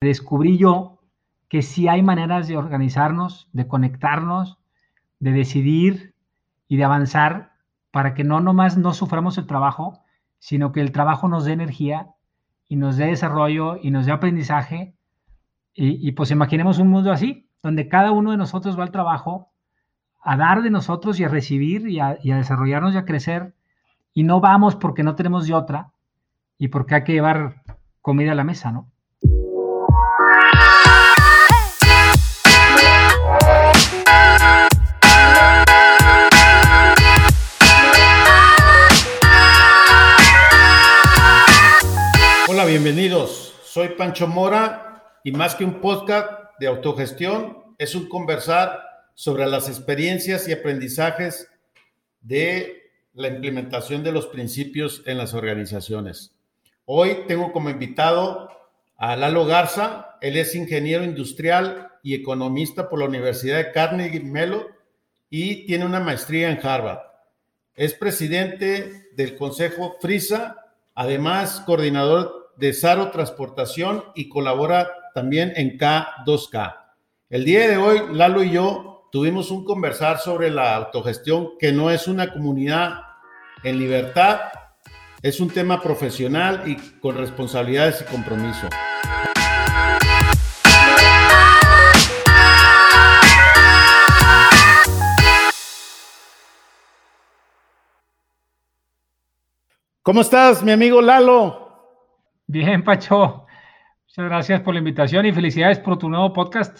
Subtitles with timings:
[0.00, 0.98] descubrí yo
[1.48, 4.58] que sí hay maneras de organizarnos, de conectarnos,
[5.18, 6.14] de decidir
[6.68, 7.52] y de avanzar
[7.90, 10.00] para que no nomás no suframos el trabajo,
[10.38, 12.10] sino que el trabajo nos dé energía
[12.68, 14.94] y nos dé desarrollo y nos dé aprendizaje.
[15.80, 19.52] Y, pues imaginemos un mundo así, donde cada uno de nosotros va al trabajo
[20.20, 23.54] a dar de nosotros y a recibir y a, y a desarrollarnos y a crecer.
[24.12, 25.92] Y no vamos porque no tenemos de otra
[26.58, 27.62] y porque hay que llevar
[28.02, 28.90] comida a la mesa, ¿no?
[42.48, 43.54] Hola, bienvenidos.
[43.64, 48.82] Soy Pancho Mora y más que un podcast de autogestión, es un conversar
[49.14, 51.48] sobre las experiencias y aprendizajes
[52.20, 56.34] de la implementación de los principios en las organizaciones.
[56.84, 58.48] Hoy tengo como invitado
[58.98, 60.18] a Lalo Garza.
[60.20, 64.66] Él es ingeniero industrial y economista por la Universidad de Carnegie Mellon
[65.30, 67.00] y tiene una maestría en Harvard.
[67.74, 70.56] Es presidente del Consejo FRISA,
[70.94, 76.76] además coordinador de Saro Transportación y colabora también en K2K.
[77.30, 81.90] El día de hoy, Lalo y yo tuvimos un conversar sobre la autogestión, que no
[81.90, 83.00] es una comunidad
[83.62, 84.40] en libertad,
[85.22, 88.68] es un tema profesional y con responsabilidades y compromiso.
[100.08, 101.68] ¿Cómo estás, mi amigo Lalo?
[102.46, 103.44] Bien, Pacho.
[104.06, 106.78] Muchas gracias por la invitación y felicidades por tu nuevo podcast.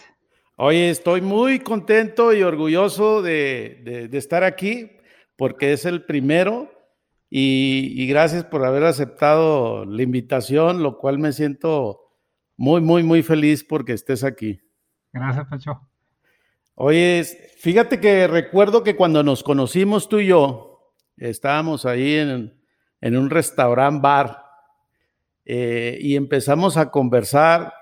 [0.57, 4.93] Oye, estoy muy contento y orgulloso de, estar aquí
[5.37, 6.73] porque es el primero
[7.29, 12.08] y, gracias por haber aceptado la invitación, lo cual me siento
[12.59, 14.61] muy, muy, muy feliz porque estés aquí.
[15.13, 15.81] Gracias, Pacho.
[16.75, 17.25] Oye,
[17.59, 22.61] fíjate que recuerdo que cuando nos conocimos tú y yo, estábamos ahí en,
[23.01, 24.43] en un restaurant bar
[25.45, 27.73] eh, y empezamos a conversar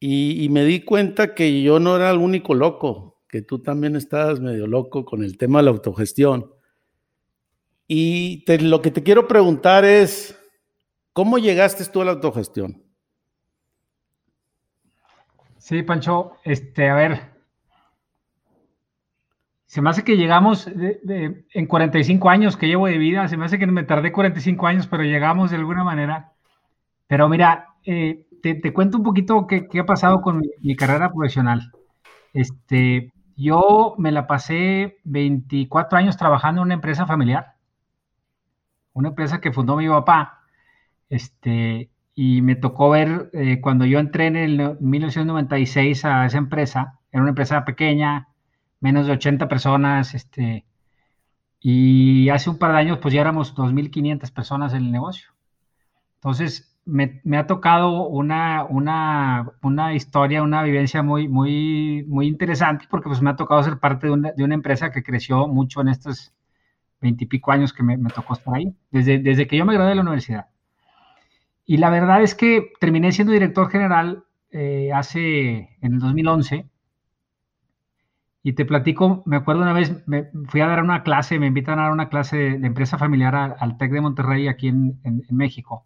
[0.00, 4.38] y, me di cuenta que yo no era el único loco, que tú también estabas
[4.38, 6.52] medio loco con el tema de la autogestión.
[7.88, 10.38] Y lo que te quiero preguntar es,
[11.12, 12.87] ¿cómo llegaste tú a la autogestión?
[15.68, 17.20] Sí, Pancho, este, a ver,
[19.66, 23.58] se me hace que llegamos en 45 años que llevo de vida, se me hace
[23.58, 26.32] que me tardé 45 años, pero llegamos de alguna manera
[27.06, 31.70] pero mira, eh, te, cuento un poquito qué, ha pasado con mi, carrera profesional.
[32.32, 37.56] Este, yo me la pasé 24 años trabajando en una empresa familiar,
[38.94, 40.40] una empresa que fundó mi papá.
[41.10, 41.90] Este,
[42.20, 47.22] y me tocó ver eh, cuando yo entré en el 1996 a esa empresa, era
[47.22, 48.26] una empresa pequeña,
[48.80, 50.66] menos de 80 personas, este,
[51.60, 55.30] y hace un par de años pues ya éramos 2.500 personas en el negocio.
[56.16, 63.22] Entonces, me, ha tocado una, una, historia, una vivencia muy, muy, muy interesante porque pues
[63.22, 66.34] me ha tocado ser parte de una, empresa que creció mucho en estos
[67.00, 70.02] veintipico años que me, tocó estar ahí, desde, desde que yo me gradué de la
[70.02, 70.48] universidad.
[71.68, 76.68] Y la verdad es que terminé siendo director general eh, hace, en el 2011,
[78.42, 81.78] y te platico, me acuerdo una vez, me fui a dar una clase, me invitan
[81.78, 84.98] a dar una clase de, empresa familiar al, TEC de Monterrey aquí en
[85.30, 85.84] México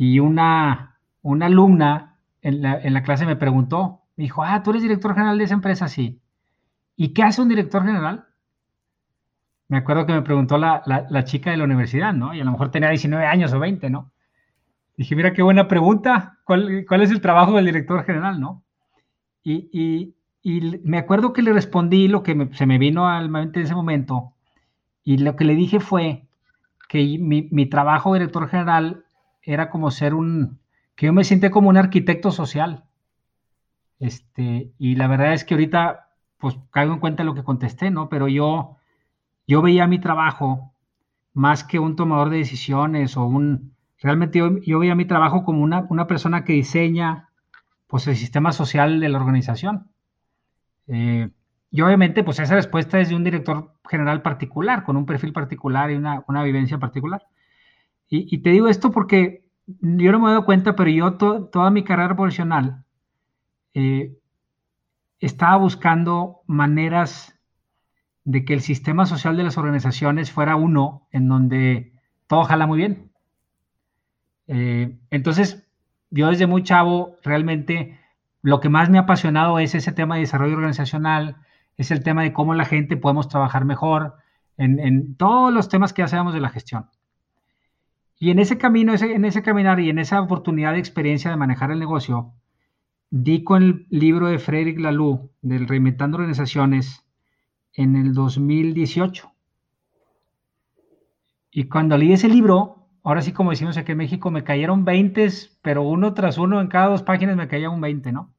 [0.00, 4.70] y una, una alumna en la, en la, clase me preguntó, me dijo, ah, tú
[4.70, 6.22] eres director general de esa empresa, sí.
[6.96, 8.24] ¿Y qué hace un director general?
[9.68, 12.32] Me acuerdo que me preguntó la, la, chica de la universidad, ¿no?
[12.32, 14.09] Y a lo mejor tenía 19 años o 20, ¿no?
[15.00, 18.62] Dije, mira qué buena pregunta, ¿cuál, cuál es el trabajo del director general, ¿no?
[19.42, 23.60] Y, y, y me acuerdo que le respondí lo que se me vino al mente
[23.60, 24.34] en ese momento,
[25.02, 26.26] y lo que le dije fue
[26.86, 29.06] que mi, mi trabajo director general
[29.40, 30.58] era como ser un,
[30.96, 32.84] que yo me siente como un arquitecto social.
[34.00, 38.10] Este, y la verdad es que ahorita, pues caigo en cuenta lo que contesté, ¿no?
[38.10, 38.76] Pero yo,
[39.46, 40.74] yo veía mi trabajo
[41.32, 45.86] más que un tomador de decisiones o un, realmente yo, veía mi trabajo como una,
[45.88, 47.28] una, persona que diseña,
[47.86, 49.90] pues, el sistema social de la organización.
[50.88, 51.30] Eh,
[51.70, 55.90] y obviamente, pues esa respuesta es de un director general particular, con un perfil particular
[55.90, 57.22] y una, una vivencia particular.
[58.12, 61.84] Y, te digo esto porque yo no me he dado cuenta, pero yo toda mi
[61.84, 62.84] carrera profesional
[63.72, 64.18] eh,
[65.20, 67.38] estaba buscando maneras
[68.24, 71.92] de que el sistema social de las organizaciones fuera uno en donde
[72.26, 73.09] todo jala muy bien.
[74.52, 75.64] Eh, entonces,
[76.10, 78.00] yo desde muy chavo realmente
[78.42, 81.36] lo que más me ha apasionado es ese tema de desarrollo organizacional,
[81.76, 84.16] es el tema de cómo la gente podemos trabajar mejor
[84.56, 86.86] en, todos los temas que hacemos de la gestión.
[88.18, 91.70] Y en ese camino, en ese caminar y en esa oportunidad de experiencia de manejar
[91.70, 92.32] el negocio,
[93.08, 97.06] di con el libro de Frederick Laloux, del Reinventando Organizaciones,
[97.72, 99.32] en el 2018.
[101.52, 105.28] Y cuando leí ese libro, ahora sí como decimos aquí en México, me cayeron 20,
[105.62, 108.32] pero uno tras uno en cada dos páginas me caía un 20, ¿no?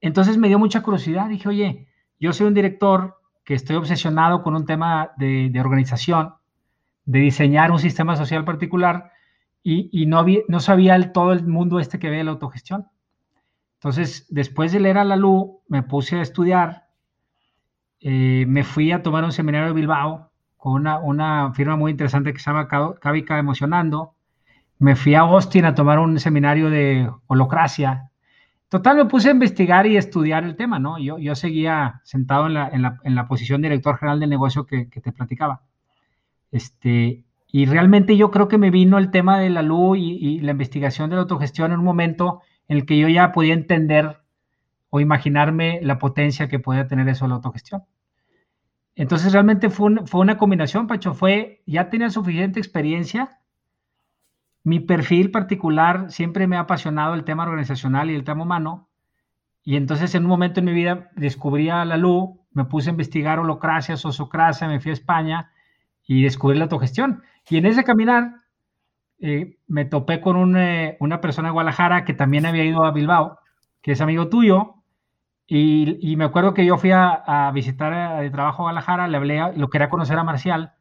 [0.00, 1.88] Entonces me dio mucha curiosidad, dije, oye,
[2.18, 6.34] yo soy un director que estoy obsesionado con un tema de, organización,
[7.04, 9.12] de diseñar un sistema social particular
[9.62, 12.88] y, no, no sabía todo el mundo este que ve la autogestión.
[13.74, 16.88] Entonces, después de leer a la luz, me puse a estudiar,
[18.00, 20.31] eh, me fui a tomar un seminario de Bilbao
[20.62, 22.68] con una, firma muy interesante que se llama
[23.00, 24.14] Cavica Emocionando.
[24.78, 28.10] Me fui a Austin a tomar un seminario de holocracia.
[28.68, 31.00] Total, me puse a investigar y estudiar el tema, ¿no?
[31.00, 34.30] Yo, yo seguía sentado en la, en, la, en la posición de director general del
[34.30, 35.62] negocio que, que, te platicaba.
[36.52, 40.40] Este, y realmente yo creo que me vino el tema de la luz y, y,
[40.42, 44.18] la investigación de la autogestión en un momento en el que yo ya podía entender
[44.90, 47.82] o imaginarme la potencia que podía tener eso la autogestión.
[48.94, 53.38] Entonces realmente fue, fue una combinación, Pacho, fue, ya tenía suficiente experiencia,
[54.64, 58.88] mi perfil particular siempre me ha apasionado el tema organizacional y el tema humano,
[59.64, 62.92] y entonces en un momento en mi vida descubrí a la luz, me puse a
[62.92, 65.52] investigar holocracia, sociocracia, me fui a España
[66.06, 67.22] y descubrí la autogestión.
[67.48, 68.34] Y en ese caminar
[69.20, 73.38] eh, me topé con eh, una persona de Guadalajara que también había ido a Bilbao,
[73.80, 74.81] que es amigo tuyo,
[75.46, 79.40] y, me acuerdo que yo fui a, visitar eh, de trabajo a Guadalajara, le hablé,
[79.56, 80.72] lo quería conocer a Marcial,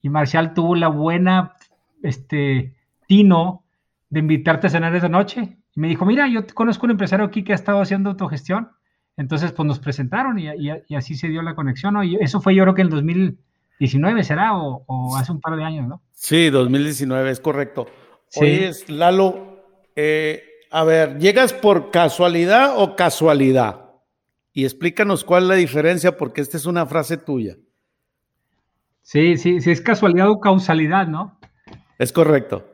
[0.00, 1.54] y Marcial tuvo la buena,
[2.02, 2.74] este,
[3.06, 3.64] tino
[4.08, 5.58] de invitarte a cenar esa noche.
[5.74, 8.70] Y me dijo, mira, yo conozco un empresario aquí que ha estado haciendo autogestión.
[9.16, 12.04] Entonces, pues nos presentaron y, así se dio la conexión, ¿no?
[12.04, 15.88] Y eso fue yo creo que en 2019 será, o, hace un par de años,
[15.88, 16.02] ¿no?
[16.12, 17.86] Sí, 2019, es correcto.
[18.28, 18.44] Sí.
[18.44, 19.62] es Lalo,
[19.94, 23.85] eh, a ver, ¿llegas por casualidad o casualidad?
[24.56, 27.58] Y explícanos cuál es la diferencia, porque esta es una frase tuya.
[29.02, 31.38] Sí, sí, sí, es casualidad o causalidad, ¿no?
[31.98, 32.66] Es correcto.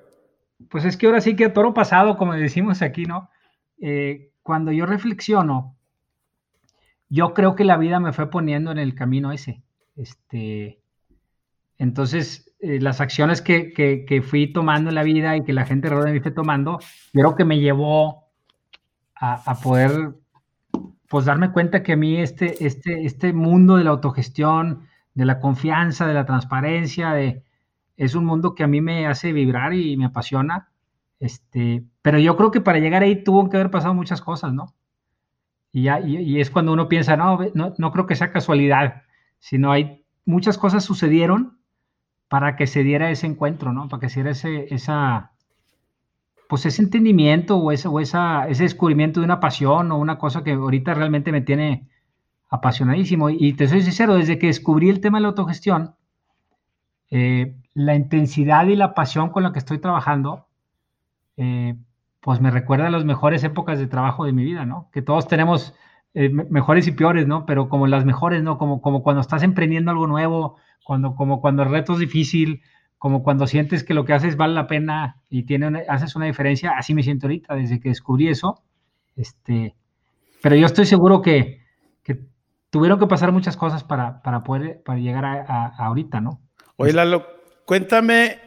[0.68, 3.30] Pues es que ahora sí que toro pasado, como decimos aquí, ¿no?
[3.80, 5.76] Eh, cuando yo reflexiono,
[7.08, 9.64] yo creo que la vida me fue poniendo en el camino ese.
[9.96, 10.78] Este,
[11.78, 15.88] entonces, eh, las acciones que, que, fui tomando en la vida y que la gente
[15.88, 16.78] alrededor de mí fue tomando,
[17.12, 18.28] creo que me llevó
[19.16, 20.21] a, a poder
[21.12, 25.40] pues darme cuenta que a mí este, este, este mundo de la autogestión, de la
[25.40, 27.44] confianza, de la transparencia, de,
[27.98, 30.70] es un mundo que a mí me hace vibrar y me apasiona.
[31.20, 34.74] Este, pero yo creo que para llegar ahí tuvo que haber pasado muchas cosas, ¿no?
[35.70, 39.02] Y, ya, y, es cuando uno piensa, no, no, no creo que sea casualidad,
[39.38, 41.58] sino hay muchas cosas sucedieron
[42.28, 43.86] para que se diera ese encuentro, ¿no?
[43.90, 45.31] Para que se diera ese, esa,
[46.52, 50.44] pues ese entendimiento o, ese, o esa, ese descubrimiento de una pasión o una cosa
[50.44, 51.88] que ahorita realmente me tiene
[52.50, 53.30] apasionadísimo.
[53.30, 55.94] Y te soy sincero, desde que descubrí el tema de la autogestión,
[57.10, 60.46] eh, la intensidad y la pasión con la que estoy trabajando,
[61.38, 61.74] eh,
[62.20, 64.90] pues me recuerda a las mejores épocas de trabajo de mi vida, ¿no?
[64.92, 65.74] Que todos tenemos
[66.12, 67.46] eh, mejores y peores, ¿no?
[67.46, 68.58] Pero como las mejores, ¿no?
[68.58, 72.60] Como, como cuando estás emprendiendo algo nuevo, cuando, como cuando el reto es difícil,
[73.02, 76.74] como cuando sientes que lo que haces vale la pena y tiene haces una diferencia,
[76.78, 78.62] así me siento ahorita, desde que descubrí eso.
[79.16, 79.74] Este,
[80.40, 81.60] pero yo estoy seguro que,
[82.70, 86.40] tuvieron que pasar muchas cosas para, para poder para llegar a, ahorita, ¿no?
[86.76, 87.26] Oye, Lalo,
[87.66, 88.38] cuéntame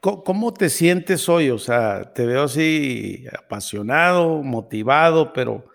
[0.00, 1.50] ¿Cómo te sientes hoy?
[1.50, 5.66] O sea, te veo así apasionado, motivado, pero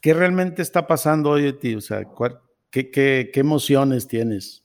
[0.00, 1.76] ¿qué realmente está pasando hoy de ti?
[1.76, 2.02] O sea,
[2.70, 4.64] qué, qué, qué, emociones tienes?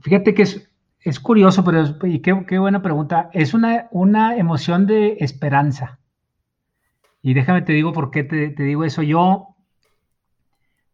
[0.00, 0.70] Fíjate que es,
[1.04, 3.28] es curioso, pero y qué, buena pregunta.
[3.34, 5.98] Es una, una emoción de esperanza.
[7.20, 9.02] Y déjame te digo por qué te, te digo eso.
[9.02, 9.54] Yo,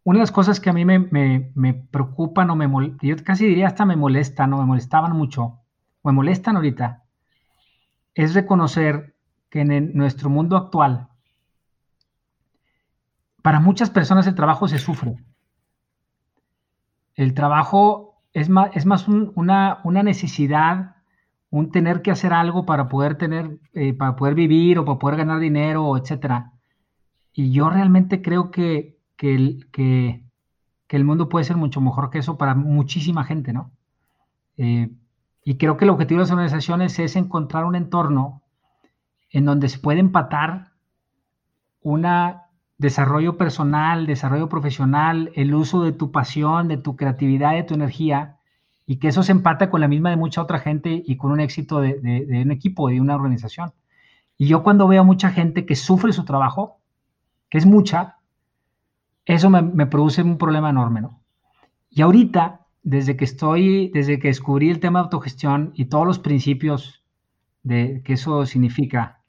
[0.03, 2.69] una de las cosas que a mí me, me, me preocupan o me
[3.01, 5.61] yo casi diría hasta me molestan o me molestaban mucho,
[6.03, 7.05] o me molestan ahorita,
[8.15, 9.15] es reconocer
[9.49, 11.09] que en nuestro mundo actual,
[13.43, 15.17] para muchas personas el trabajo se sufre.
[17.15, 20.97] El trabajo es más, es más una, necesidad,
[21.51, 25.19] un tener que hacer algo para poder tener, eh, para poder vivir o para poder
[25.19, 26.53] ganar dinero, etcétera.
[27.33, 30.25] Y yo realmente creo que, que, el, que,
[30.89, 33.73] el mundo puede ser mucho mejor que eso para muchísima gente, ¿no?
[34.57, 34.91] Eh,
[35.45, 38.43] y creo que el objetivo de las organizaciones es encontrar un entorno
[39.31, 40.73] en donde se puede empatar
[41.83, 42.50] una
[42.81, 48.39] desarrollo personal, desarrollo profesional, el uso de tu pasión, de tu creatividad, de tu energía,
[48.87, 51.41] y que eso se empata con la misma de mucha otra gente y con un
[51.41, 53.73] éxito de, un equipo, de una organización.
[54.39, 56.79] Y yo cuando veo mucha gente que sufre su trabajo,
[57.51, 58.17] que es mucha,
[59.27, 61.21] eso me, produce un problema enorme, ¿no?
[61.91, 66.19] Y ahorita, desde que estoy, desde que descubrí el tema de autogestión y todos los
[66.19, 67.05] principios
[67.63, 69.20] de que eso significa,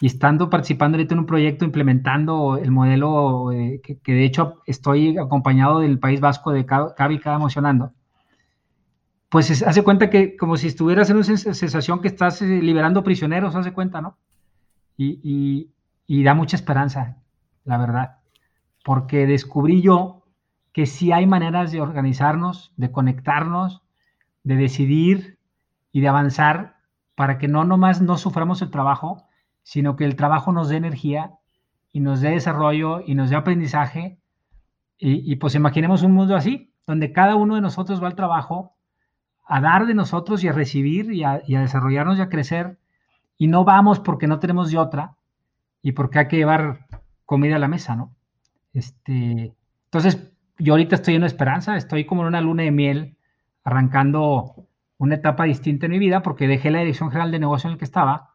[0.00, 5.18] y estando participando ahorita en un proyecto implementando el modelo eh, que, de hecho estoy
[5.18, 7.92] acompañado del País Vasco de Cavi Cada Emocionando,
[9.28, 13.04] pues se hace cuenta que como si estuvieras en una sensación que estás eh, liberando
[13.04, 14.16] prisioneros, hace cuenta, ¿no?
[14.96, 15.70] Y,
[16.06, 17.16] y da mucha esperanza,
[17.64, 18.18] la verdad,
[18.84, 20.24] porque descubrí yo
[20.72, 23.82] que sí hay maneras de organizarnos, de conectarnos,
[24.44, 25.38] de decidir
[25.90, 26.76] y de avanzar
[27.14, 29.29] para que no nomás no suframos el trabajo,
[29.70, 31.34] sino que el trabajo nos dé energía
[31.92, 34.18] y nos dé desarrollo y nos dé aprendizaje.
[34.98, 38.74] Y, pues imaginemos un mundo así, donde cada uno de nosotros va al trabajo
[39.46, 42.80] a dar de nosotros y a recibir y a, desarrollarnos y a crecer.
[43.38, 45.14] Y no vamos porque no tenemos de otra
[45.82, 46.88] y porque hay que llevar
[47.24, 48.12] comida a la mesa, ¿no?
[48.74, 53.16] Este, entonces, yo ahorita estoy en esperanza, estoy como en una luna de miel,
[53.62, 54.66] arrancando
[54.98, 57.78] una etapa distinta en mi vida porque dejé la dirección general de negocio en el
[57.78, 58.29] que estaba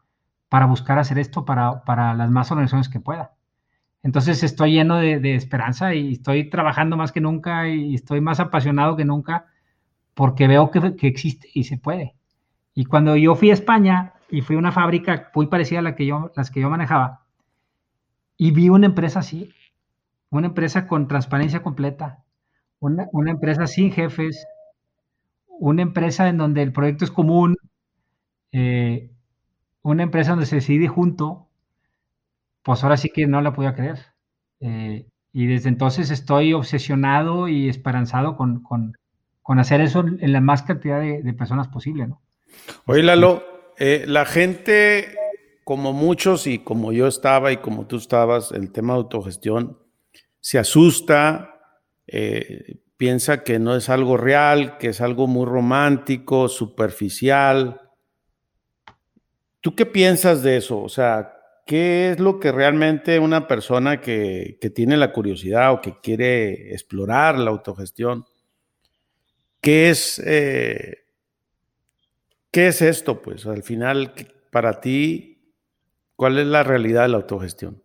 [0.48, 3.32] para buscar hacer esto para, para las más organizaciones que pueda.
[4.02, 8.96] Entonces estoy lleno de, esperanza y estoy trabajando más que nunca y estoy más apasionado
[8.96, 9.46] que nunca
[10.14, 12.14] porque veo que, que, existe y se puede.
[12.74, 15.96] Y cuando yo fui a España y fui a una fábrica muy parecida a la
[15.96, 17.26] que yo, las que yo manejaba
[18.36, 19.52] y vi una empresa así,
[20.30, 22.22] una empresa con transparencia completa,
[22.78, 24.46] una, una empresa sin jefes,
[25.48, 27.56] una empresa en donde el proyecto es común,
[28.52, 29.10] eh,
[29.92, 31.48] una empresa donde se decide junto,
[32.62, 33.98] pues ahora sí que no la podía creer.
[34.60, 38.64] Eh, y desde entonces estoy obsesionado y esperanzado con,
[39.58, 42.20] hacer eso en la más cantidad de, personas posible, ¿no?
[42.86, 43.44] Oye, Lalo,
[43.78, 45.14] eh, la gente,
[45.62, 49.78] como muchos y como yo estaba y como tú estabas, el tema de autogestión,
[50.40, 51.60] se asusta,
[52.06, 57.85] eh, piensa que no es algo real, que es algo muy romántico, superficial.
[59.60, 60.80] ¿Tú qué piensas de eso?
[60.80, 61.36] O sea,
[61.66, 67.38] ¿qué es lo que realmente una persona que, tiene la curiosidad o que quiere explorar
[67.38, 68.24] la autogestión,
[69.60, 71.06] qué es, eh,
[72.50, 73.20] qué es esto?
[73.20, 74.14] Pues al final,
[74.50, 75.52] para ti,
[76.14, 77.82] ¿cuál es la realidad de la autogestión?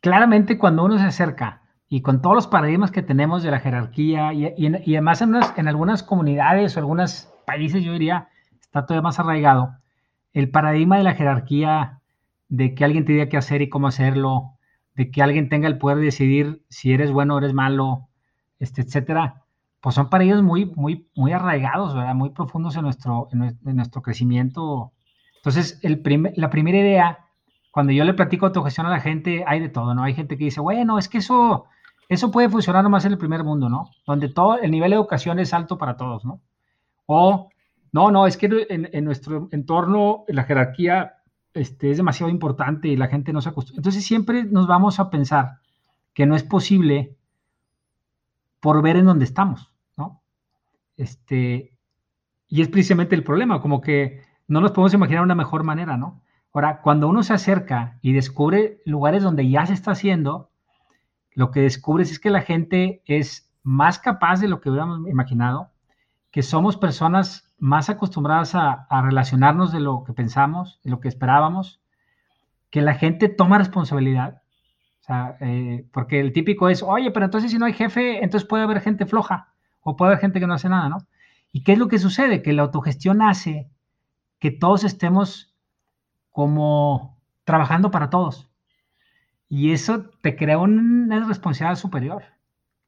[0.00, 4.32] Claramente cuando uno se acerca y con todos los paradigmas que tenemos de la jerarquía
[4.32, 8.28] y, además en, algunas comunidades o algunos países, yo diría,
[8.60, 9.76] está todavía más arraigado,
[10.32, 12.00] el paradigma de la jerarquía,
[12.48, 14.54] de que alguien te diga qué hacer y cómo hacerlo,
[14.94, 18.08] de que alguien tenga el poder de decidir si eres bueno o eres malo,
[18.58, 19.42] este, etcétera,
[19.80, 22.14] pues son paradigmas muy, muy, muy arraigados, ¿verdad?
[22.14, 24.92] muy profundos en nuestro, en nuestro crecimiento.
[25.36, 26.02] Entonces, el
[26.36, 27.18] la primera idea,
[27.70, 30.02] cuando yo le platico autogestión a la gente, hay de todo, ¿no?
[30.02, 31.66] Hay gente que dice, bueno, es que eso
[32.14, 33.90] eso puede funcionar nomás en el primer mundo, ¿no?
[34.06, 36.40] Donde todo el nivel de educación es alto para todos, ¿no?
[37.06, 37.50] O,
[37.92, 41.16] no, no, es que en, nuestro entorno la jerarquía
[41.52, 43.80] este, es demasiado importante y la gente no se acostumbra.
[43.80, 45.58] Entonces siempre nos vamos a pensar
[46.12, 47.16] que no es posible
[48.60, 50.22] por ver en dónde estamos, ¿no?
[50.96, 51.76] Este,
[52.48, 56.22] y es precisamente el problema, como que no nos podemos imaginar una mejor manera, ¿no?
[56.52, 60.50] Ahora, cuando uno se acerca y descubre lugares donde ya se está haciendo,
[61.34, 65.70] lo que descubres es que la gente es más capaz de lo que hubiéramos imaginado,
[66.30, 71.80] que somos personas más acostumbradas a, relacionarnos de lo que pensamos, de lo que esperábamos,
[72.70, 74.42] que la gente toma responsabilidad.
[75.00, 78.48] O sea, eh, porque el típico es, oye, pero entonces si no hay jefe, entonces
[78.48, 80.98] puede haber gente floja o puede haber gente que no hace nada, ¿no?
[81.52, 82.42] ¿Y qué es lo que sucede?
[82.42, 83.70] Que la autogestión hace
[84.40, 85.54] que todos estemos
[86.30, 88.50] como trabajando para todos.
[89.56, 92.24] Y eso te crea una responsabilidad superior,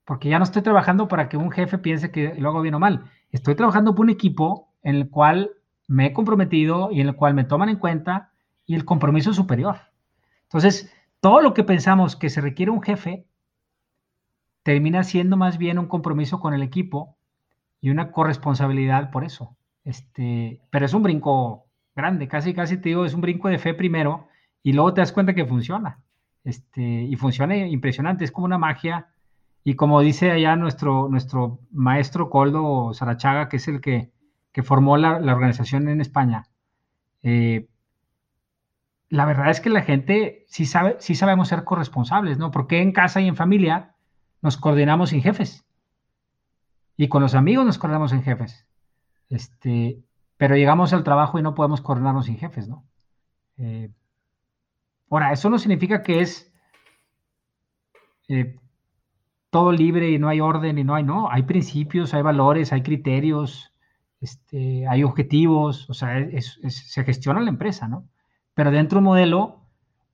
[0.04, 2.80] porque ya no estoy trabajando para que un jefe piense que lo hago bien o
[2.80, 3.08] mal.
[3.30, 5.52] Estoy trabajando por un equipo en el cual
[5.86, 8.32] me he comprometido y en el cual me toman en cuenta
[8.66, 9.76] y el compromiso es superior.
[10.42, 13.28] Entonces, todo lo que pensamos que se requiere un jefe
[14.64, 17.16] termina siendo más bien un compromiso con el equipo
[17.80, 19.56] y una corresponsabilidad por eso.
[19.84, 23.72] Este, pero es un brinco grande, casi casi te digo, es un brinco de fe
[23.72, 24.26] primero
[24.64, 26.00] y luego te das cuenta que funciona.
[26.46, 29.08] Este, y funciona impresionante, es como una magia.
[29.64, 34.12] Y como dice allá nuestro, nuestro maestro Coldo Sarachaga, que es el que,
[34.62, 36.46] formó la, organización en España,
[37.22, 37.68] eh,
[39.08, 42.52] la verdad es que la gente sí, sabe, sí sabemos ser corresponsables, ¿no?
[42.52, 43.96] Porque en casa y en familia
[44.40, 45.66] nos coordinamos sin jefes.
[46.96, 48.68] Y con los amigos nos coordinamos sin jefes.
[49.28, 50.00] Este,
[50.36, 52.86] pero llegamos al trabajo y no podemos coordinarnos sin jefes, ¿no?
[53.58, 53.90] Eh,
[55.10, 56.52] ahora, eso no significa que es
[58.28, 58.56] eh,
[59.50, 62.82] todo libre y no hay orden y no hay, no, hay principios, hay valores, hay
[62.82, 63.72] criterios,
[64.20, 66.26] este, hay objetivos, o sea,
[66.68, 68.08] se gestiona la empresa, ¿no?
[68.54, 69.60] Pero dentro de un modelo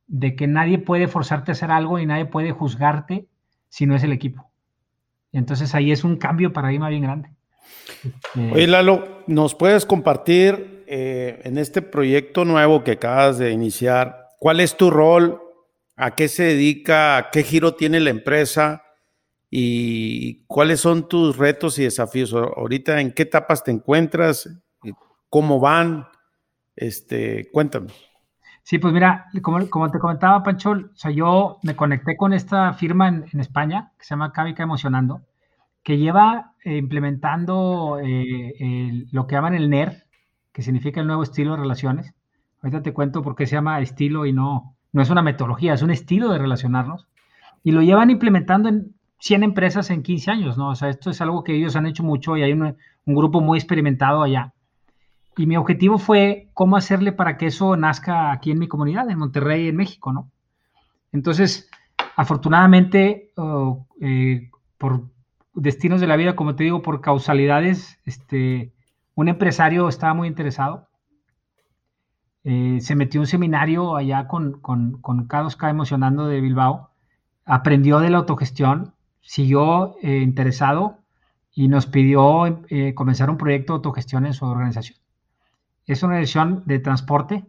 [0.07, 3.27] de que nadie puede forzarte a hacer algo y nadie puede juzgarte
[3.69, 4.51] si no es el equipo.
[5.33, 7.31] Entonces ahí es un cambio de paradigma bien grande.
[8.05, 14.22] Este, Oye, Lalo, ¿nos puedes compartir eh, en este proyecto nuevo que acabas de iniciar,
[14.43, 15.41] cuál es tu rol,
[15.95, 18.83] a qué se dedica, a qué giro tiene la empresa
[19.49, 22.35] y cuáles son tus retos y desafíos?
[22.35, 24.51] Ahorita, ¿en qué etapas te encuentras?
[25.29, 26.09] ¿Cómo van?
[26.75, 27.93] Este, cuéntame.
[28.65, 33.07] Sí, pues mira, como, te comentaba, Pancho, o sea, yo me conecté con esta firma
[33.07, 35.23] en, España que se llama Cavica Emocionando,
[35.85, 40.03] que lleva eh, implementando eh, lo que llaman el NER,
[40.53, 42.13] que significa el nuevo estilo de relaciones.
[42.63, 45.83] Ahorita te cuento por qué se llama estilo y no, no es una metodología, es
[45.83, 47.09] un estilo de relacionarnos.
[47.65, 50.71] Y lo llevan implementando en 100 empresas en 15 años, ¿no?
[50.71, 53.41] O sea, esto es algo que ellos han hecho mucho y hay un, un grupo
[53.41, 54.53] muy experimentado allá.
[55.37, 59.19] Y mi objetivo fue cómo hacerle para que eso nazca aquí en mi comunidad, en
[59.19, 60.31] Monterrey, en México, ¿no?
[61.11, 61.71] Entonces,
[62.17, 63.33] afortunadamente,
[64.01, 65.05] eh, por
[65.55, 68.73] destinos de la vida, como te digo, por causalidades, este,
[69.15, 70.89] un empresario estaba muy interesado.
[72.45, 76.91] Eh, se metió un seminario allá con, con, con K2K Emocionando de Bilbao,
[77.45, 80.99] aprendió de la autogestión, siguió eh, interesado
[81.55, 82.63] y nos pidió
[82.95, 84.99] comenzar un proyecto de autogestión en su organización.
[85.87, 87.45] Es una organización de transporte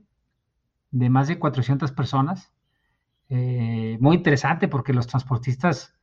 [0.94, 2.54] de más de 400 personas.
[3.30, 5.94] Eh, muy interesante porque los transportistas,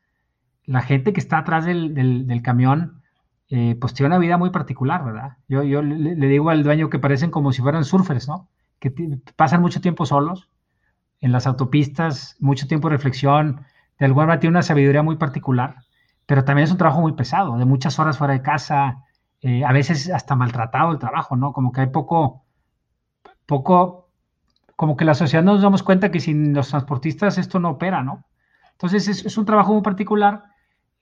[0.66, 3.02] la gente que está atrás del, camión,
[3.48, 5.38] eh, pues tiene una vida muy particular, ¿verdad?
[5.48, 8.48] Yo, yo le, digo al dueño que parecen como si fueran surfers, ¿no?
[8.80, 8.92] Que
[9.36, 10.48] pasan mucho tiempo solos
[11.20, 13.64] en las autopistas, mucho tiempo de reflexión,
[13.98, 15.76] de alguna manera tiene una sabiduría muy particular,
[16.26, 19.04] pero también es un trabajo muy pesado, de muchas horas fuera de casa,
[19.42, 21.52] eh, a veces hasta maltratado el trabajo, ¿no?
[21.52, 22.44] Como que hay poco,
[23.46, 24.10] poco,
[24.76, 28.24] como que la sociedad nos damos cuenta que sin los transportistas esto no opera, ¿no?
[28.72, 30.44] Entonces es, un trabajo muy particular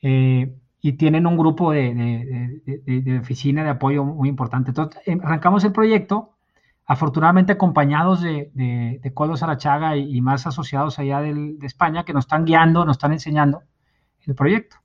[0.02, 4.70] eh, y tienen un grupo de, oficina de apoyo muy importante.
[4.70, 6.37] Entonces em, arrancamos el proyecto,
[6.88, 12.86] afortunadamente acompañados de, de, Arachaga y, más asociados allá de España que nos están guiando,
[12.86, 13.62] nos están enseñando
[14.22, 14.76] el proyecto.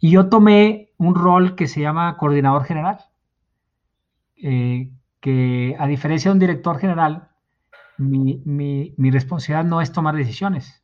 [0.00, 2.98] Y yo tomé un rol que se llama coordinador general,
[4.36, 7.28] eh, que a diferencia de un director general,
[7.98, 10.82] mi, responsabilidad no es tomar decisiones.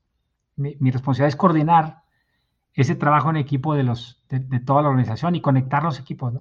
[0.57, 2.03] Mi, responsabilidad es coordinar
[2.75, 6.35] ese trabajo en equipo de, los, de, toda la organización y conectar los equipos.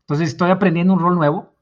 [0.00, 1.57] Entonces estoy aprendiendo un rol nuevo,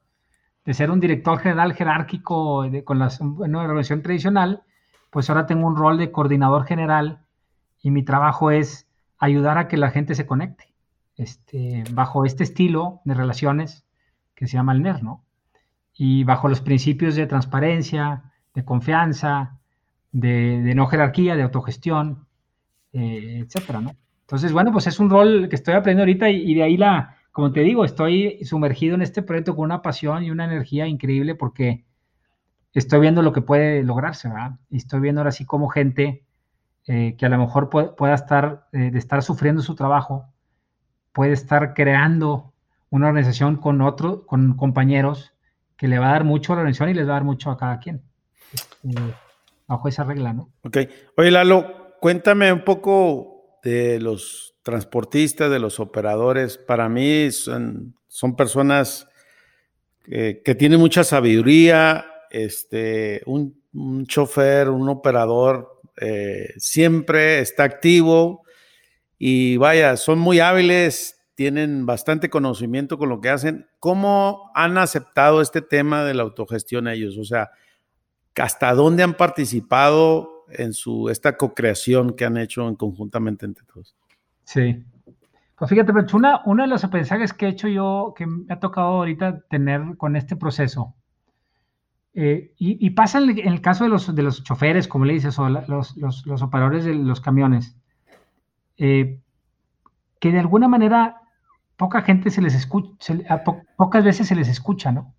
[0.67, 4.63] de ser un director general jerárquico con la, una organización tradicional,
[5.09, 7.21] pues ahora tengo un rol de coordinador general
[7.81, 8.85] y mi trabajo es
[9.17, 10.73] ayudar a que la gente se conecte
[11.15, 13.85] este, bajo este estilo de relaciones
[14.35, 15.23] que se llama el NER, ¿no?
[15.93, 19.59] Y bajo los principios de transparencia, de confianza,
[20.11, 22.27] de, no jerarquía, de autogestión,
[22.91, 23.95] eh, etcétera, ¿no?
[24.19, 27.51] Entonces, bueno, pues es un rol que estoy aprendiendo ahorita y, de ahí la, como
[27.51, 31.85] te digo, estoy sumergido en este proyecto con una pasión y una energía increíble porque
[32.73, 34.53] estoy viendo lo que puede lograrse, ¿verdad?
[34.71, 36.23] Y estoy viendo ahora sí como gente
[36.87, 40.25] eh, que a lo mejor pueda estar, eh, de estar sufriendo su trabajo,
[41.13, 42.53] puede estar creando
[42.89, 45.35] una organización con otros, con compañeros,
[45.77, 47.51] que le va a dar mucho a la organización y les va a dar mucho
[47.51, 48.01] a cada quien.
[48.83, 49.13] Eh,
[49.67, 50.49] bajo esa regla, ¿no?
[50.63, 50.77] Ok.
[51.17, 56.57] Oye, Lalo, cuéntame un poco de los transportistas, de los operadores.
[56.57, 59.07] Para mí son, son personas
[60.05, 62.05] que tienen mucha sabiduría.
[62.29, 68.43] Este, un, un chofer, un operador, eh, siempre está activo
[69.17, 73.67] y vaya, son muy hábiles, tienen bastante conocimiento con lo que hacen.
[73.79, 77.17] ¿Cómo han aceptado este tema de la autogestión ellos?
[77.17, 77.51] O sea,
[78.35, 83.95] ¿hasta dónde han participado en su esta co-creación que han hecho en conjuntamente entre todos?
[84.43, 84.83] Sí.
[85.57, 88.87] Pues fíjate, una, uno de los aprendizajes que he hecho yo, que me ha tocado
[88.87, 90.93] ahorita tener con este proceso,
[92.19, 95.49] eh, y, pasa en el, caso de los, de los choferes, como le dices, o
[95.49, 97.77] los, los, operadores de los camiones,
[98.77, 99.19] eh,
[100.19, 101.21] que de alguna manera
[101.75, 103.43] poca gente se les escucha,
[103.75, 105.13] pocas veces se les escucha, ¿no?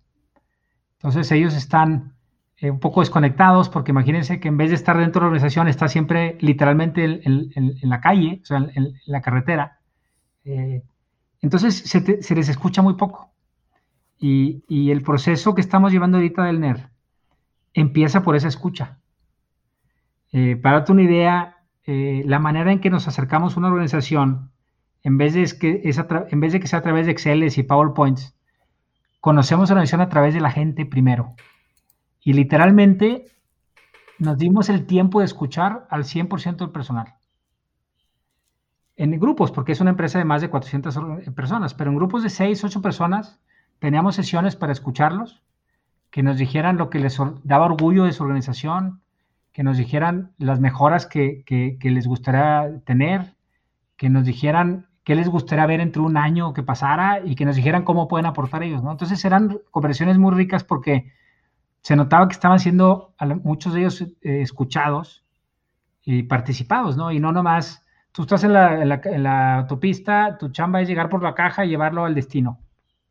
[0.97, 2.15] Entonces ellos están
[2.61, 5.69] eh, un poco desconectados, porque imagínense que en vez de estar dentro de la organización,
[5.69, 9.79] está siempre literalmente en, la calle, o sea, en, la carretera.
[10.43, 10.83] Eh,
[11.41, 13.31] entonces se, les escucha muy poco.
[14.19, 16.89] Y, el proceso que estamos llevando ahorita del NER
[17.73, 18.97] empieza por esa escucha.
[20.33, 24.51] Eh, para darte una idea, la manera en que nos acercamos a una organización,
[25.01, 25.81] en vez de, que,
[26.29, 28.35] en vez de que sea a través de Excel y PowerPoints,
[29.21, 31.35] conocemos a la organización a través de la gente primero.
[32.21, 33.25] Y literalmente
[34.17, 37.15] nos dimos el tiempo de escuchar al 100% del personal.
[38.95, 40.99] En grupos, porque es una empresa de más de 400
[41.33, 43.39] personas, pero en grupos de 6, 8 personas
[43.79, 45.41] teníamos sesiones para escucharlos,
[46.11, 49.01] que nos dijeran lo que les daba orgullo de su organización,
[49.53, 53.35] que nos dijeran las mejoras que, que les gustaría tener,
[53.95, 57.55] que nos dijeran qué les gustaría ver entre un año que pasara y que nos
[57.55, 58.91] dijeran cómo pueden aportar ellos, ¿no?
[58.91, 61.11] Entonces eran conversaciones muy ricas porque
[61.81, 65.23] se notaba que estaban siendo muchos de ellos eh, escuchados
[66.03, 67.11] y participados, ¿no?
[67.11, 71.65] Y no nomás, tú estás en la, autopista, tu chamba es llegar por la caja
[71.65, 72.59] y llevarlo al destino.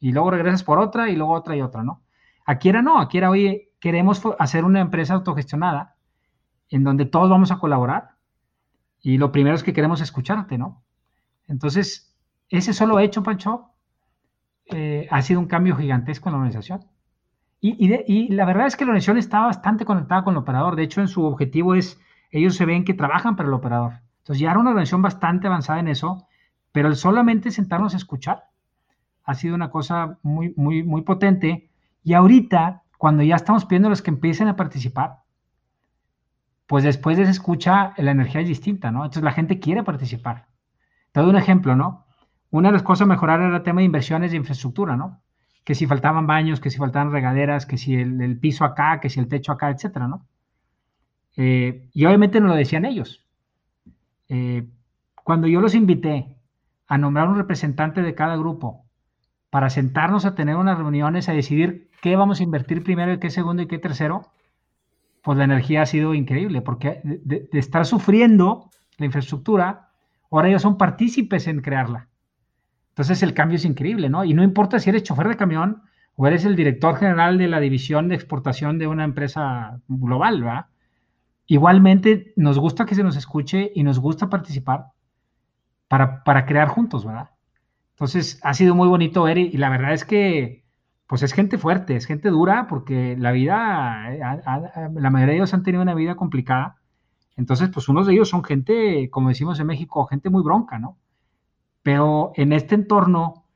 [0.00, 2.02] Y luego regresas por otra y luego otra y otra, ¿no?
[2.46, 5.96] Aquí era no, aquí era, oye, queremos hacer una empresa autogestionada
[6.70, 8.16] en donde todos vamos a colaborar
[9.00, 10.82] y lo primero es que queremos escucharte, ¿no?
[11.46, 12.16] Entonces,
[12.48, 13.70] ese solo hecho, Pancho,
[14.66, 16.84] eh, ha sido un cambio gigantesco en la organización.
[17.60, 20.76] Y, la verdad es que la organización está bastante conectada con el operador.
[20.76, 23.94] De hecho, en su objetivo es, ellos se ven que trabajan para el operador.
[24.18, 26.28] Entonces ya era una organización bastante avanzada en eso,
[26.70, 28.44] pero solamente sentarnos a escuchar
[29.24, 31.70] ha sido una cosa muy, muy, muy potente.
[32.04, 35.22] Y ahorita, cuando ya estamos pidiendo a los que empiecen a participar,
[36.66, 39.00] pues después de esa escucha, la energía es distinta, ¿no?
[39.00, 40.46] Entonces la gente quiere participar.
[41.12, 42.06] Te doy un ejemplo, ¿no?
[42.50, 45.20] Una de las cosas a mejorar era el tema de inversiones de infraestructura, ¿no?
[45.68, 49.20] Que si faltaban baños, que si faltaban regaderas, que si el, piso acá, que si
[49.20, 50.26] el techo acá, etcétera, ¿no?
[51.36, 53.26] Eh, y obviamente no lo decían ellos.
[54.30, 54.66] Eh,
[55.22, 56.38] cuando yo los invité
[56.86, 58.86] a nombrar un representante de cada grupo
[59.50, 63.28] para sentarnos a tener unas reuniones, a decidir qué vamos a invertir primero y qué
[63.28, 64.22] segundo y qué tercero,
[65.22, 69.88] pues la energía ha sido increíble, porque de estar sufriendo la infraestructura,
[70.30, 72.07] Ahora ellos son partícipes en crearla.
[72.98, 74.24] Entonces el cambio es increíble, ¿no?
[74.24, 75.82] Y no importa si eres chofer de camión
[76.16, 80.66] o eres el director general de la división de exportación de una empresa global, ¿verdad?
[81.46, 84.86] Igualmente nos gusta que se nos escuche y nos gusta participar
[85.86, 87.30] para, para crear juntos, ¿verdad?
[87.90, 90.64] Entonces ha sido muy bonito ver y, la verdad es que
[91.06, 94.18] pues es gente fuerte, es gente dura porque la vida, eh,
[94.94, 96.78] la mayoría de ellos han tenido una vida complicada
[97.38, 100.98] entonces, pues unos de ellos son gente, como decimos en México, gente muy bronca, ¿no?
[101.88, 103.46] Pero en este entorno,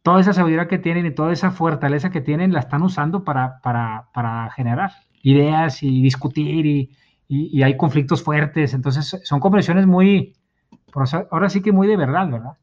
[0.00, 3.60] toda esa sabiduría que tienen y toda esa fortaleza que tienen la están usando para,
[3.60, 6.64] para, generar ideas y discutir
[7.28, 8.72] y, hay conflictos fuertes.
[8.72, 10.34] Entonces, son conversaciones muy,
[11.30, 12.56] ahora sí que muy de verdad, ¿verdad?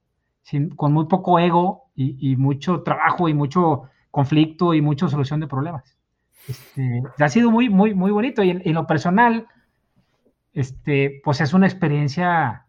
[0.75, 5.95] con muy poco ego y, mucho trabajo y mucho conflicto y mucha solución de problemas.
[6.47, 8.41] Este, ha sido muy, muy, muy bonito.
[8.41, 9.45] Y en lo personal,
[10.53, 12.62] este, pues es una experiencia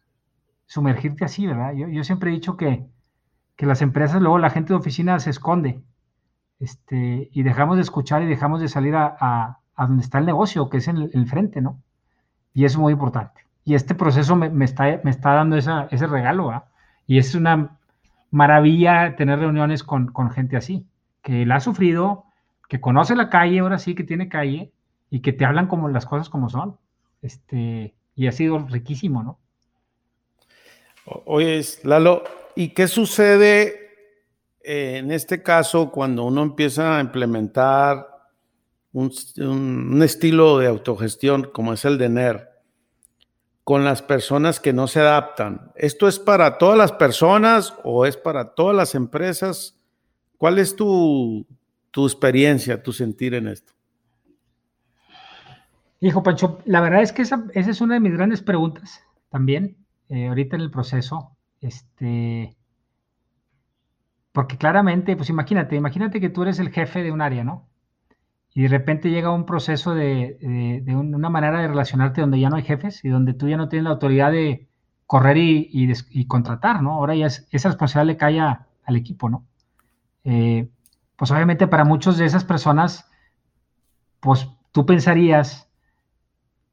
[0.74, 1.72] sumergirte así, ¿verdad?
[1.72, 2.84] Yo, siempre he dicho que,
[3.58, 5.80] las empresas, luego la gente de oficina se esconde,
[6.58, 10.78] este, y dejamos de escuchar y dejamos de salir a, donde está el negocio, que
[10.78, 11.80] es en el, frente, ¿no?
[12.52, 13.42] Y eso es muy importante.
[13.64, 16.64] Y este proceso me, está, me está dando ese regalo, ¿verdad?
[17.06, 17.78] Y es una
[18.32, 20.88] maravilla tener reuniones con, con gente así,
[21.22, 22.24] que la ha sufrido,
[22.68, 24.72] que conoce la calle, ahora sí que tiene calle,
[25.08, 26.78] y que te hablan como las cosas como son.
[27.22, 29.38] Este, y ha sido riquísimo, ¿no?
[31.06, 32.24] Oye, Lalo,
[32.56, 33.90] ¿y qué sucede
[34.62, 38.08] eh, en este caso cuando uno empieza a implementar
[38.92, 42.50] un, estilo de autogestión como es el de NER
[43.64, 45.72] con las personas que no se adaptan?
[45.74, 49.76] ¿Esto es para todas las personas o es para todas las empresas?
[50.38, 51.46] ¿Cuál es tu,
[51.90, 53.74] tu experiencia, tu sentir en esto?
[56.00, 60.28] Hijo Pancho, la verdad es que esa, es una de mis grandes preguntas también, eh,
[60.28, 61.36] ahorita en el proceso.
[61.60, 62.56] Este,
[64.32, 67.68] porque claramente, pues imagínate, imagínate que tú eres el jefe de un área, ¿no?
[68.52, 70.38] Y de repente llega un proceso de,
[70.86, 73.84] una manera de relacionarte donde ya no hay jefes y donde tú ya no tienes
[73.84, 74.68] la autoridad de
[75.06, 76.92] correr y, contratar, ¿no?
[76.92, 79.44] Ahora ya es, esa responsabilidad le cae al equipo, ¿no?
[80.24, 80.68] Eh,
[81.16, 83.10] pues obviamente para muchos de esas personas,
[84.20, 85.68] pues tú pensarías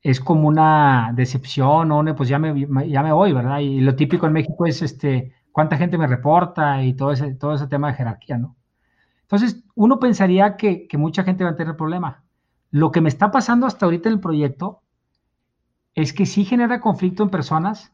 [0.02, 3.60] es como una decepción, o pues ya me, ya me voy, ¿verdad?
[3.60, 7.54] Y lo típico en México es este, cuánta gente me reporta y todo ese, todo
[7.54, 8.56] ese tema de jerarquía, ¿no?
[9.32, 12.24] Entonces, uno pensaría que, mucha gente va a tener problema.
[12.70, 14.82] Lo que me está pasando hasta ahorita en el proyecto
[15.96, 17.94] es que sí genera conflicto en personas,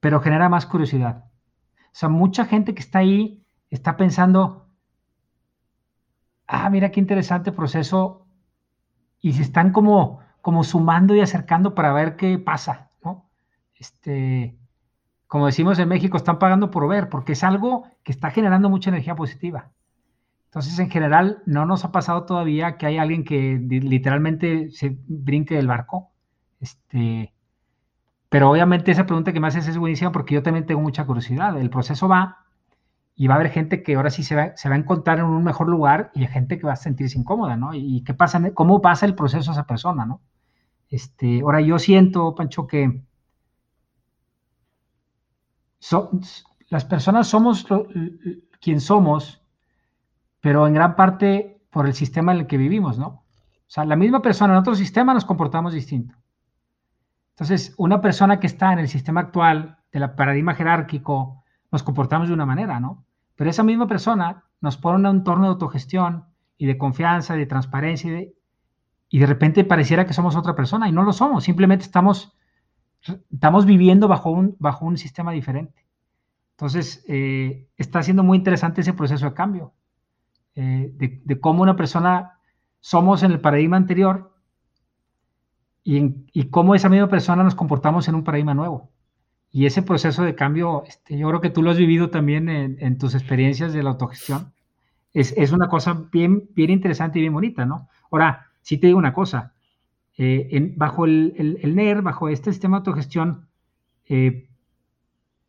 [0.00, 1.24] pero genera más curiosidad.
[1.26, 4.68] O sea, mucha gente que está ahí está pensando,
[6.46, 8.26] ah, mira qué interesante proceso,
[9.20, 13.28] y se están como, como sumando y acercando para ver qué pasa, ¿no?
[13.74, 14.56] Este,
[15.26, 18.90] como decimos en México, están pagando por ver, porque es algo que está generando mucha
[18.90, 19.72] energía positiva.
[20.44, 25.56] Entonces, en general, no nos ha pasado todavía que hay alguien que literalmente se brinque
[25.56, 26.12] del barco.
[26.60, 27.34] Este,
[28.28, 31.58] pero obviamente esa pregunta que me haces es buenísima porque yo también tengo mucha curiosidad.
[31.58, 32.44] El proceso va
[33.16, 35.24] y va a haber gente que ahora sí se va, se va a encontrar en
[35.24, 37.74] un mejor lugar y hay gente que va a sentirse incómoda, ¿no?
[37.74, 38.40] ¿Y qué pasa?
[38.54, 40.20] ¿Cómo pasa el proceso a esa persona, ¿no?
[40.88, 43.02] Este, ahora yo siento, Pancho, que
[46.68, 47.66] las personas somos
[48.60, 49.42] quien somos
[50.46, 53.08] pero en gran parte por el sistema en el que vivimos, ¿no?
[53.08, 53.24] O
[53.66, 56.14] sea, la misma persona en otro sistema nos comportamos distinto.
[57.30, 62.34] Entonces, una persona que está en el sistema actual del paradigma jerárquico, nos comportamos de
[62.34, 63.04] una manera, ¿no?
[63.34, 67.46] Pero esa misma persona nos pone en un entorno de autogestión y de confianza, de
[67.46, 68.35] transparencia, y de,
[69.08, 72.36] y de repente pareciera que somos otra persona y no lo somos, simplemente estamos,
[73.32, 75.86] estamos viviendo bajo un, bajo un sistema diferente.
[76.56, 79.74] Entonces, eh, está siendo muy interesante ese proceso de cambio.
[80.54, 80.90] Eh,
[81.22, 82.38] de, cómo una persona
[82.80, 84.32] somos en el paradigma anterior
[85.84, 88.90] y, cómo esa misma persona nos comportamos en un paradigma nuevo.
[89.52, 92.98] Y ese proceso de cambio, este, yo creo que tú lo has vivido también en,
[92.98, 94.54] tus experiencias de la autogestión.
[95.12, 97.88] Es, una cosa bien, bien interesante y bien bonita, ¿no?
[98.10, 99.54] Ahora, sí te digo una cosa.
[100.18, 103.48] Eh, bajo el, NER, bajo este sistema de autogestión,
[104.06, 104.48] eh,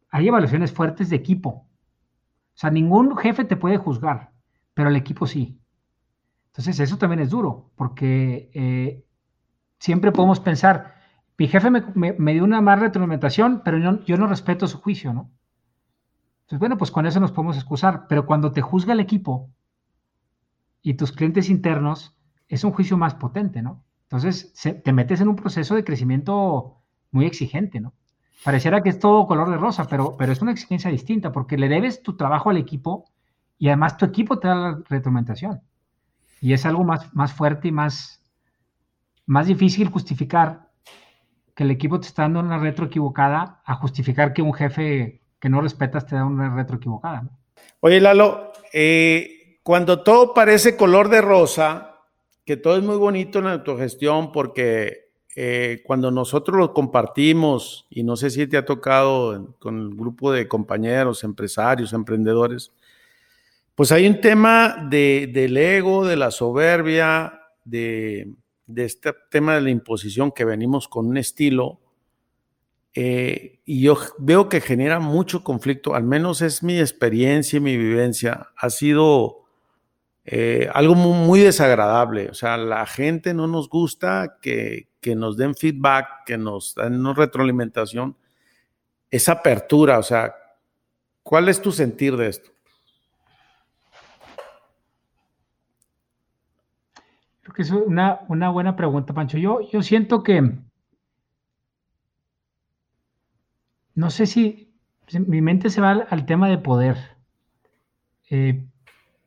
[0.10, 1.50] hay evaluaciones fuertes de equipo.
[1.50, 4.32] O sea, ningún jefe te puede juzgar
[4.78, 5.60] pero el equipo sí.
[6.52, 9.04] Entonces eso también es duro, porque eh,
[9.80, 10.94] siempre podemos pensar,
[11.36, 15.32] mi jefe me, dio una más retroalimentación, pero yo, no respeto su juicio, ¿no?
[16.42, 19.50] Entonces, bueno, pues con eso nos podemos excusar, pero cuando te juzga el equipo
[20.84, 22.16] y tus clientes internos,
[22.48, 23.84] es un juicio más potente, ¿no?
[24.04, 26.78] Entonces, te metes en un proceso de crecimiento
[27.12, 27.94] muy exigente, ¿no?
[28.44, 31.68] Pareciera que es todo color de rosa, pero, pero es una exigencia distinta, porque le
[31.68, 33.06] debes tu trabajo al equipo
[33.58, 35.62] y además tu equipo te da la retroalimentación.
[36.40, 38.22] Y es algo más, más fuerte y más,
[39.26, 40.70] más difícil justificar
[41.56, 45.50] que el equipo te está dando una retro equivocada a justificar que un jefe que
[45.50, 47.28] no respetas te da una retro equivocada.
[47.80, 51.97] Oye, Lalo, eh, cuando todo parece color de rosa,
[52.48, 58.04] que todo es muy bonito en la autogestión porque eh, cuando nosotros lo compartimos, y
[58.04, 62.72] no sé si te ha tocado con el grupo de compañeros, empresarios, emprendedores,
[63.76, 68.34] pues hay un tema de, del ego, de la soberbia, de,
[68.78, 71.82] este tema de la imposición que venimos con un estilo,
[72.94, 77.76] eh, y yo veo que genera mucho conflicto, al menos es mi experiencia y mi
[77.76, 79.47] vivencia, ha sido
[80.28, 85.56] eh, algo muy, desagradable, o sea, la gente no nos gusta que, que nos den
[85.56, 88.16] feedback, que nos den una retroalimentación,
[89.10, 90.36] esa apertura, o sea,
[91.24, 92.52] ¿cuál es tu sentir de esto?
[97.58, 99.40] que es una, buena pregunta, Pancho.
[99.40, 100.60] Yo, yo siento que,
[103.96, 104.76] no sé si,
[105.26, 106.98] mi mente se va al, tema de poder.
[108.30, 108.64] Eh,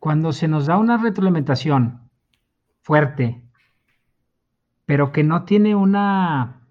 [0.00, 2.10] cuando se nos da una retroalimentación
[2.80, 3.44] fuerte,
[4.86, 6.62] pero que no tiene una,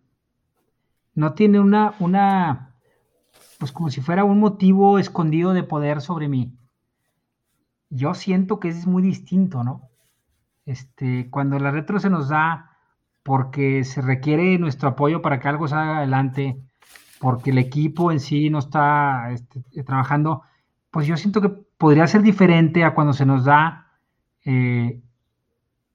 [1.13, 2.76] no tiene una, una,
[3.60, 6.58] pues como si fuera un motivo escondido de poder sobre mí.
[7.92, 9.89] Yo siento que es muy distinto, ¿no?
[10.65, 12.78] Este, cuando la retro se nos da
[13.22, 16.60] porque se requiere nuestro apoyo para que algo salga adelante,
[17.20, 20.42] porque el equipo en sí no está este, trabajando,
[20.89, 23.88] pues yo siento que podría ser diferente a cuando se nos da
[24.46, 25.02] eh,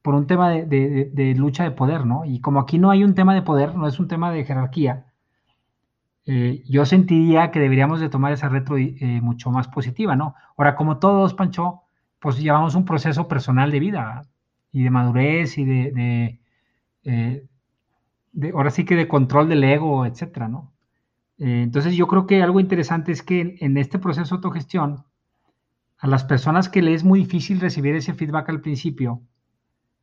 [0.03, 2.25] por un tema de, lucha de poder, ¿no?
[2.25, 5.07] Y como aquí no hay un tema de poder, no es un tema de jerarquía,
[6.27, 10.35] eh, yo sentiría que deberíamos de tomar esa retro eh, mucho más positiva, ¿no?
[10.57, 11.83] Ahora, como todos, Pancho,
[12.19, 14.25] pues llevamos un proceso personal de vida,
[14.73, 16.41] y de madurez y de,
[17.05, 17.47] eh,
[18.33, 20.73] de, ahora sí que de control del ego, etcétera, ¿no?
[21.39, 25.05] Entonces yo creo que algo interesante es que en, este proceso de autogestión,
[26.05, 29.23] a las personas que les es muy difícil recibir ese feedback al principio,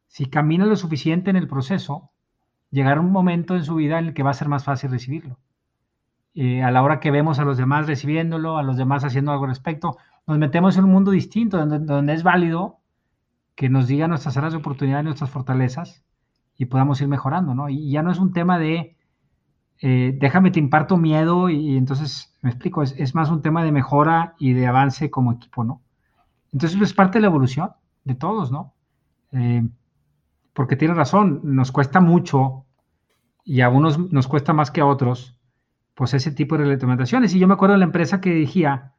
[0.08, 2.10] si caminan lo suficiente en el proceso,
[2.72, 5.38] llegará un momento en su vida en el que va a ser más fácil recibirlo.
[6.34, 9.44] Eh, a la hora que vemos a los demás recibiéndolo, a los demás haciendo algo
[9.44, 12.80] al respecto, nos metemos en un mundo distinto, donde, es válido
[13.54, 16.04] que nos diga nuestras áreas de oportunidad y nuestras fortalezas
[16.58, 17.70] y podamos ir mejorando, ¿no?
[17.70, 18.98] Y ya no es un tema de,
[19.82, 24.34] eh, déjame te imparto miedo y, entonces, me explico, es, más un tema de mejora
[24.40, 25.84] y de avance como equipo, ¿no?
[26.52, 27.72] Entonces, es parte de la evolución
[28.04, 28.74] de todos, ¿no?
[29.32, 29.68] Eh,
[30.54, 32.66] porque tiene razón, nos cuesta mucho
[33.44, 35.38] y a unos nos cuesta más que a otros,
[35.96, 37.34] pues ese tipo de reglamentaciones.
[37.34, 38.94] Y yo me acuerdo de la empresa que dirigía,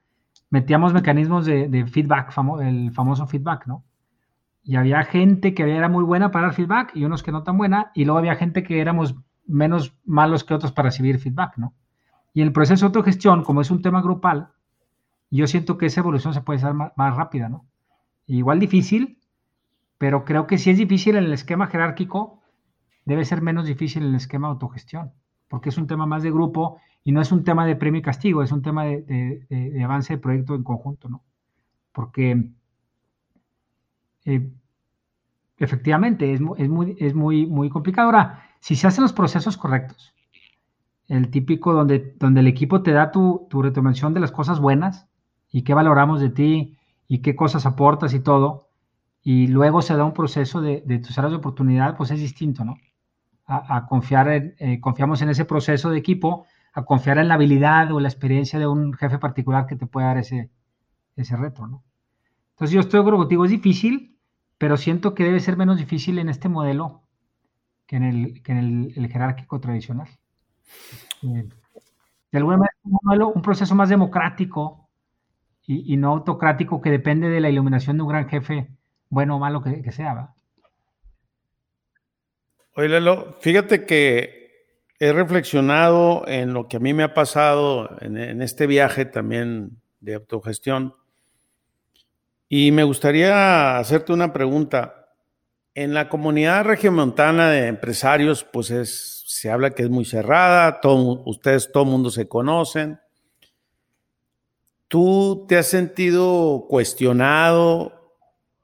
[0.50, 3.84] metíamos mecanismos de, feedback, el famoso feedback, ¿no?
[4.64, 7.58] Y había gente que era muy buena para dar feedback y unos que no tan
[7.58, 11.74] buena, y luego había gente que éramos menos malos que otros para recibir feedback, ¿no?
[12.32, 14.52] Y el proceso de autogestión, como es un tema grupal,
[15.38, 17.64] yo siento que esa evolución se puede hacer más, rápida, ¿no?
[18.26, 19.18] Igual difícil,
[19.96, 22.42] pero creo que si es difícil en el esquema jerárquico,
[23.06, 25.12] debe ser menos difícil en el esquema de autogestión,
[25.48, 28.02] porque es un tema más de grupo y no es un tema de premio y
[28.02, 31.22] castigo, es un tema de, avance de proyecto en conjunto, ¿no?
[31.92, 32.50] Porque
[34.26, 34.50] eh,
[35.56, 38.08] efectivamente es, es, muy, es muy, muy complicado.
[38.08, 40.14] Ahora, si se hacen los procesos correctos,
[41.08, 45.08] el típico donde, donde el equipo te da tu, tu de las cosas buenas
[45.52, 48.68] y qué valoramos de ti y qué cosas aportas y todo,
[49.22, 52.76] y luego se da un proceso de, tus áreas de oportunidad, pues es distinto, ¿no?
[53.46, 57.92] A, confiar en, eh, confiamos en ese proceso de equipo, a confiar en la habilidad
[57.92, 60.50] o la experiencia de un jefe particular que te pueda dar ese,
[61.16, 61.84] ese reto, ¿no?
[62.52, 64.16] Entonces yo estoy contigo, es difícil,
[64.56, 67.02] pero siento que debe ser menos difícil en este modelo
[67.86, 70.08] que en el, que en el, jerárquico tradicional.
[71.22, 71.48] Eh,
[72.30, 72.58] de alguna
[73.02, 74.81] manera, un, proceso más democrático
[75.66, 78.68] y, no autocrático que depende de la iluminación de un gran jefe,
[79.08, 80.14] bueno o malo que, sea.
[80.14, 80.34] ¿va?
[82.74, 84.42] Oye, Lelo, fíjate que
[84.98, 90.14] he reflexionado en lo que a mí me ha pasado en, este viaje también de
[90.14, 90.94] autogestión
[92.48, 95.08] y me gustaría hacerte una pregunta.
[95.74, 101.22] En la comunidad regiomontana de empresarios, pues es, se habla que es muy cerrada, todo,
[101.24, 103.00] ustedes, todo el mundo se conocen.
[104.92, 108.12] ¿Tú te has sentido cuestionado?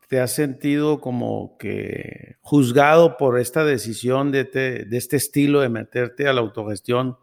[0.09, 6.29] ¿Te has sentido como que juzgado por esta decisión de, de este estilo de meterte
[6.29, 7.17] a la autogestión?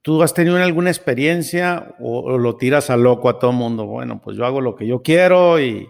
[0.00, 3.84] ¿Tú has tenido alguna experiencia o, lo tiras a loco a todo mundo?
[3.84, 5.86] Bueno, pues yo hago lo que yo quiero y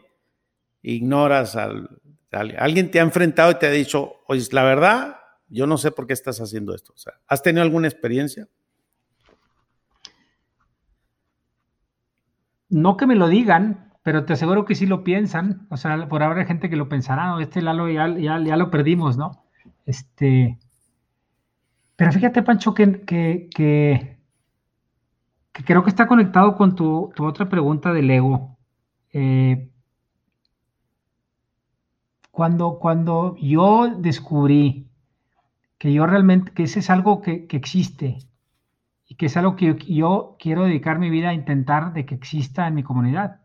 [0.82, 1.90] ignoras al,
[2.32, 6.08] Alguien te ha enfrentado y te ha dicho, oye, la verdad, yo no sé por
[6.08, 6.92] qué estás haciendo esto.
[6.92, 8.48] O sea, ¿has tenido alguna experiencia?
[12.70, 15.66] No que me lo digan, pero te aseguro que sí lo piensan.
[15.70, 17.40] O sea, por ahora hay gente que lo pensará, ¿no?
[17.40, 19.44] Este Lalo ya, ya, lo perdimos, ¿no?
[19.86, 20.58] Este.
[21.96, 24.16] Pero fíjate, Pancho, que, que,
[25.52, 28.56] creo que está conectado con tu, tu otra pregunta del ego.
[29.12, 29.70] Eh,
[32.30, 34.88] cuando, cuando yo descubrí
[35.78, 38.29] que yo realmente, que ese es algo que, existe y
[39.20, 42.74] que es algo que yo, quiero dedicar mi vida a intentar de que exista en
[42.74, 43.42] mi comunidad,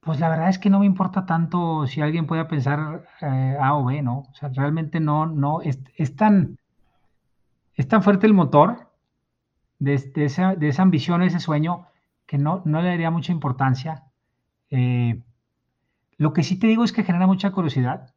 [0.00, 3.76] pues la verdad es que no me importa tanto si alguien puede pensar eh, A
[3.76, 4.24] o B, ¿no?
[4.32, 5.78] O sea, realmente no, no, es,
[6.16, 6.58] tan,
[7.76, 8.90] es tan fuerte el motor
[9.78, 11.86] de, esa, de esa ambición, ese sueño,
[12.26, 14.02] que no, no le daría mucha importancia.
[14.70, 15.22] Eh,
[16.16, 18.12] lo que sí te digo es que genera mucha curiosidad.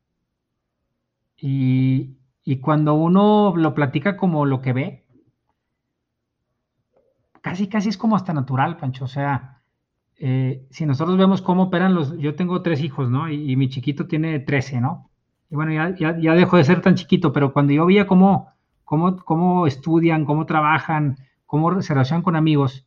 [1.38, 2.16] Y,
[2.62, 5.07] cuando uno lo platica como lo que ve,
[7.50, 9.06] casi, casi es como hasta natural, Pancho.
[9.06, 9.62] O sea,
[10.18, 12.18] eh, si nosotros vemos cómo operan los...
[12.18, 13.30] Yo tengo tres hijos, ¿no?
[13.30, 15.10] Y, mi chiquito tiene 13, ¿no?
[15.50, 18.50] Y bueno, ya, ya, dejó de ser tan chiquito, pero cuando yo veía cómo,
[18.84, 22.86] cómo, cómo estudian, cómo trabajan, cómo se relacionan con amigos,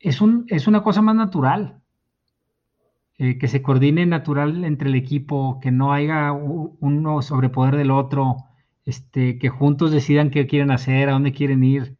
[0.00, 1.80] es, un, es una cosa más natural.
[3.20, 8.36] Eh, que se coordine natural entre el equipo, que no haya uno sobrepoder del otro,
[8.84, 11.97] este, que juntos decidan qué quieren hacer, a dónde quieren ir.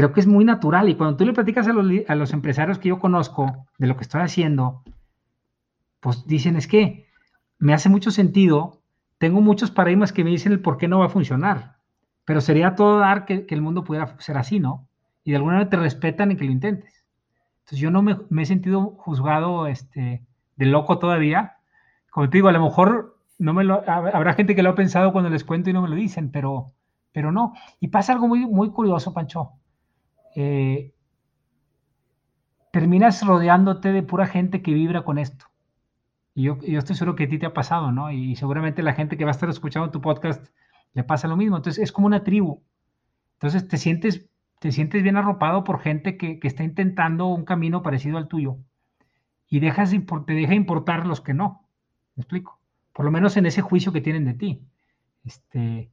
[0.00, 2.78] Creo que es muy natural y cuando tú le platicas a los, a los empresarios
[2.78, 4.82] que yo conozco de lo que estoy haciendo,
[6.00, 7.06] pues dicen es que
[7.58, 8.80] me hace mucho sentido,
[9.18, 11.76] tengo muchos paradigmas que me dicen el por qué no va a funcionar,
[12.24, 14.88] pero sería todo dar que, el mundo pudiera ser así, ¿no?
[15.22, 17.04] Y de alguna manera te respetan en que lo intentes.
[17.58, 20.24] Entonces yo no me, he sentido juzgado este,
[20.56, 21.58] de loco todavía.
[22.08, 25.12] Como te digo, a lo mejor no me lo, habrá gente que lo ha pensado
[25.12, 26.68] cuando les cuento y no me lo dicen, pero,
[27.12, 27.52] pero no.
[27.80, 29.59] Y pasa algo muy, muy curioso, Pancho.
[30.36, 30.92] Eh,
[32.72, 35.46] terminas rodeándote de pura gente que vibra con esto.
[36.34, 38.10] Y yo, yo, estoy seguro que a ti te ha pasado, ¿no?
[38.12, 40.46] Y seguramente la gente que va a estar escuchando tu podcast
[40.94, 41.56] le pasa lo mismo.
[41.56, 42.62] Entonces es como una tribu.
[43.34, 44.26] Entonces te sientes
[44.60, 48.58] te sientes bien arropado por gente que, está intentando un camino parecido al tuyo
[49.48, 49.90] y dejas
[50.26, 51.66] te deja importar los que no.
[52.14, 52.60] ¿Me explico?
[52.92, 54.62] por lo menos en ese juicio que tienen de ti.
[55.24, 55.90] Este,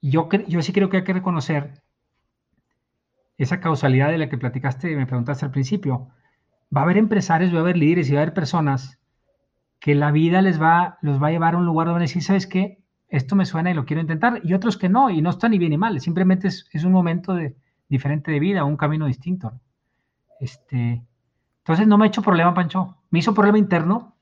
[0.00, 1.82] yo, yo sí creo que hay que reconocer
[3.42, 6.08] esa causalidad de la que platicaste, me preguntaste al principio.
[6.74, 8.98] Va a haber empresarios, va a haber líderes y va a haber personas
[9.80, 12.46] que la vida les va, los va a llevar a un lugar donde decir, ¿sabes
[12.46, 12.82] qué?
[13.08, 14.40] Esto me suena y lo quiero intentar.
[14.44, 15.98] Y otros que no, y no está ni bien ni mal.
[16.00, 17.34] Simplemente es, un momento
[17.88, 19.52] diferente de vida, un camino distinto.
[20.38, 21.02] Este,
[21.58, 22.98] entonces no me ha hecho problema, Pancho.
[23.10, 24.16] Me hizo problema interno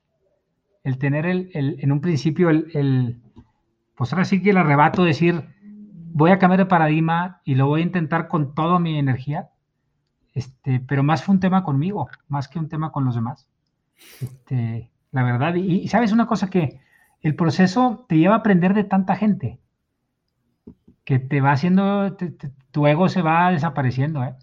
[0.85, 3.21] el tener el, en un principio el, el,
[3.97, 5.43] pues ahora sí que el arrebato, decir,
[6.13, 9.49] voy a cambiar de paradigma y lo voy a intentar con toda mi energía.
[10.33, 13.47] Este, pero más fue un tema conmigo, más que un tema con los demás.
[14.21, 16.79] Este, la verdad, y, sabes una cosa que
[17.21, 19.59] el proceso te lleva a aprender de tanta gente
[21.03, 22.15] que te va haciendo,
[22.71, 24.35] tu ego se va desapareciendo, ¿eh?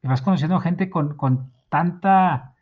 [0.00, 2.54] Te vas conociendo gente con, con tanta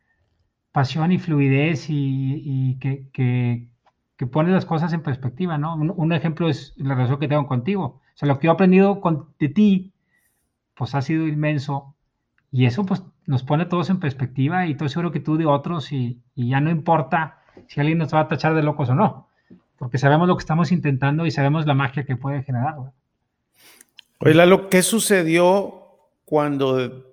[0.72, 3.68] pasión y fluidez y, que, que,
[4.16, 5.74] que, pone las cosas en perspectiva, ¿no?
[5.74, 8.01] Un, ejemplo es la relación que tengo contigo.
[8.14, 9.92] O sea, lo que yo he aprendido con, de ti,
[10.74, 11.94] pues ha sido inmenso.
[12.52, 15.92] Y eso, pues, nos pone todos en perspectiva y estoy seguro que tú de otros
[15.92, 17.38] y, y ya no importa
[17.68, 19.28] si alguien nos va a tachar de locos o no,
[19.76, 22.74] porque sabemos lo que estamos intentando y sabemos la magia que puede generar.
[24.18, 25.82] Oye, Lalo, ¿qué sucedió
[26.24, 27.11] cuando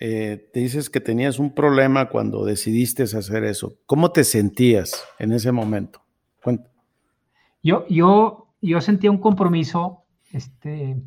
[0.00, 3.78] eh, te dices que tenías un problema cuando decidiste hacer eso.
[3.86, 6.02] ¿Cómo te sentías en ese momento?
[6.42, 6.70] Cuenta.
[7.62, 10.03] Yo, yo, yo sentía un compromiso,
[10.36, 11.02] este,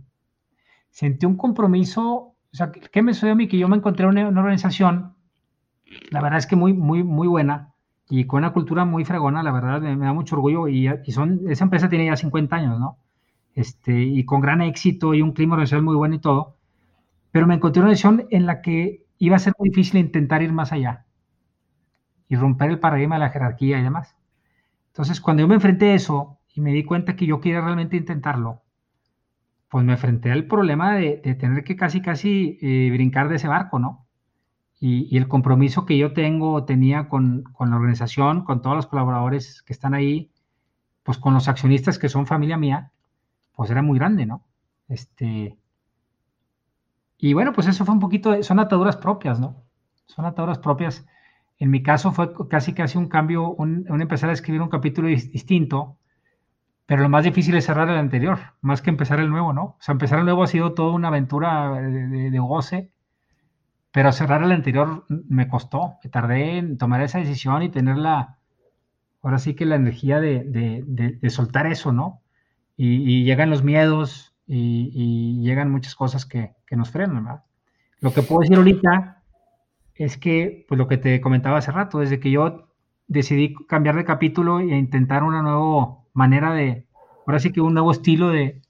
[0.89, 3.47] sentí un compromiso, o sea, ¿qué me sucedió a mí?
[3.47, 5.15] Que yo me encontré en una, organización,
[6.11, 7.73] la verdad es que muy, muy, muy buena
[8.09, 11.41] y con una cultura muy fregona, la verdad, me, da mucho orgullo y, y, son,
[11.49, 12.97] esa empresa tiene ya 50 años, ¿no?
[13.55, 16.57] Este, y con gran éxito y un clima organizacional muy bueno y todo
[17.37, 20.51] pero me encontré una decisión en la que iba a ser muy difícil intentar ir
[20.51, 21.05] más allá
[22.27, 24.15] y romper el paradigma de la jerarquía y demás.
[24.87, 27.95] Entonces, cuando yo me enfrenté a eso y me di cuenta que yo quería realmente
[27.95, 28.63] intentarlo,
[29.69, 33.79] pues me enfrenté al problema de, tener que casi, casi eh, brincar de ese barco,
[33.79, 34.07] ¿no?
[34.79, 39.63] Y, el compromiso que yo tengo, tenía con, con, la organización, con todos los colaboradores
[39.63, 40.31] que están ahí,
[41.03, 42.91] pues con los accionistas que son familia mía,
[43.55, 44.45] pues era muy grande, ¿no?
[44.87, 45.57] Este,
[47.17, 49.63] y bueno, pues eso fue un poquito, son ataduras propias, ¿no?
[50.05, 51.05] Son ataduras propias.
[51.57, 55.97] En mi caso fue casi casi un cambio, un, empezar a escribir un capítulo distinto,
[56.87, 59.63] pero lo más difícil es cerrar el anterior, más que empezar el nuevo, ¿no?
[59.63, 62.89] O sea, empezar el nuevo ha sido toda una aventura de, goce,
[63.91, 68.37] pero cerrar el anterior me costó, me tardé en tomar esa decisión y tener la,
[69.21, 72.21] ahora sí que la energía de, soltar eso, ¿no?
[72.75, 77.43] y llegan los miedos, y, llegan muchas cosas que, nos frenan, ¿verdad?
[77.99, 79.23] Lo que puedo decir ahorita
[79.95, 82.69] es que, pues lo que te comentaba hace rato, desde que yo
[83.07, 86.85] decidí cambiar de capítulo e intentar una nueva manera de,
[87.25, 88.61] ahora sí que un nuevo estilo de,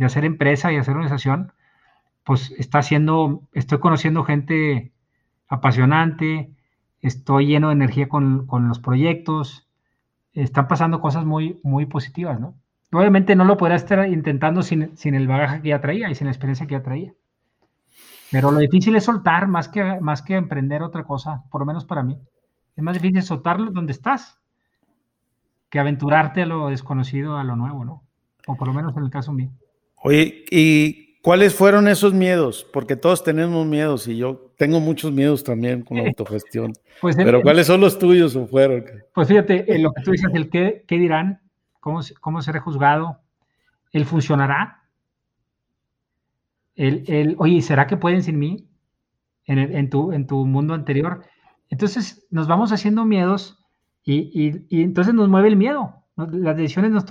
[0.00, 1.52] hacer empresa y hacer organización,
[2.24, 4.92] pues está haciendo, estoy conociendo gente
[5.46, 6.50] apasionante,
[7.00, 9.68] estoy lleno de energía con, con los proyectos,
[10.32, 12.56] están pasando cosas muy, muy positivas, ¿no?
[12.92, 16.32] Obviamente no lo podrá estar intentando sin, el bagaje que ya traía y sin la
[16.32, 17.14] experiencia que ya traía.
[18.30, 21.86] Pero lo difícil es soltar más que, más que emprender otra cosa, por lo menos
[21.86, 22.18] para mí.
[22.76, 24.38] Es más difícil soltarlo donde estás
[25.70, 28.04] que aventurarte a lo desconocido, a lo nuevo, ¿no?
[28.46, 29.50] O por lo menos en el caso mío.
[29.96, 32.66] Oye, ¿y cuáles fueron esos miedos?
[32.72, 36.72] Porque todos tenemos miedos y yo tengo muchos miedos también con la autogestión.
[37.00, 38.84] Pues Pero ¿cuáles son los tuyos o fueron?
[39.14, 41.42] Pues fíjate, en lo que tú dices, el qué, qué dirán,
[41.82, 43.18] ¿Cómo, cómo seré juzgado?
[43.90, 44.84] ¿Él funcionará?
[46.76, 48.68] El, el, oye, ¿será que pueden sin mí?
[49.46, 51.24] En, en, tu, en tu mundo anterior.
[51.72, 53.58] Entonces nos vamos haciendo miedos
[54.04, 54.30] y,
[54.68, 55.94] y, entonces nos mueve el miedo.
[56.16, 57.06] Las decisiones nos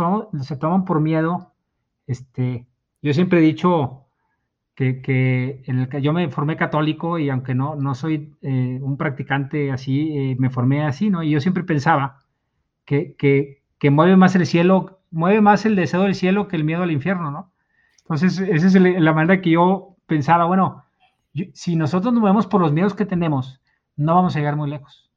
[0.46, 1.56] se toman por miedo.
[2.06, 2.68] Este,
[3.02, 4.06] yo siempre he dicho
[4.76, 8.98] que, que, en el, yo me formé católico y aunque no, no soy eh, un
[8.98, 11.24] practicante así, eh, me formé así, ¿no?
[11.24, 12.20] Y yo siempre pensaba
[12.86, 16.66] que, que, que mueve más el cielo, mueve más el deseo del cielo que el
[16.66, 17.52] miedo al infierno, ¿no?
[18.04, 20.84] Entonces, esa es la manera que yo pensaba, bueno,
[21.54, 23.61] si nosotros nos movemos por los miedos que tenemos,
[24.02, 25.10] no vamos a llegar muy lejos.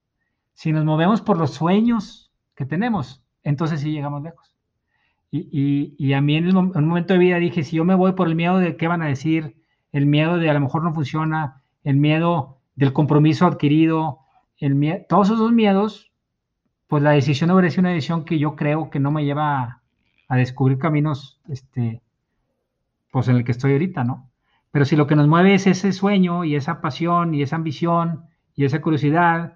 [0.53, 4.55] Si nos movemos por los sueños que tenemos, entonces sí llegamos lejos.
[5.31, 8.37] Y, a mí en, un momento de vida dije, si yo me voy por el
[8.37, 9.57] miedo de qué van a decir,
[9.91, 14.21] el miedo de a lo mejor no funciona, el miedo del compromiso adquirido,
[14.59, 16.13] el miedo, todos esos miedos
[16.87, 19.83] pues la decisión hubiera sido una decisión que yo creo que no me lleva
[20.29, 22.03] a, descubrir caminos, este,
[23.11, 24.31] pues en el que estoy ahorita, ¿no?
[24.71, 28.27] Pero si lo que nos mueve es ese sueño y esa pasión y esa ambición
[28.55, 29.55] y esa curiosidad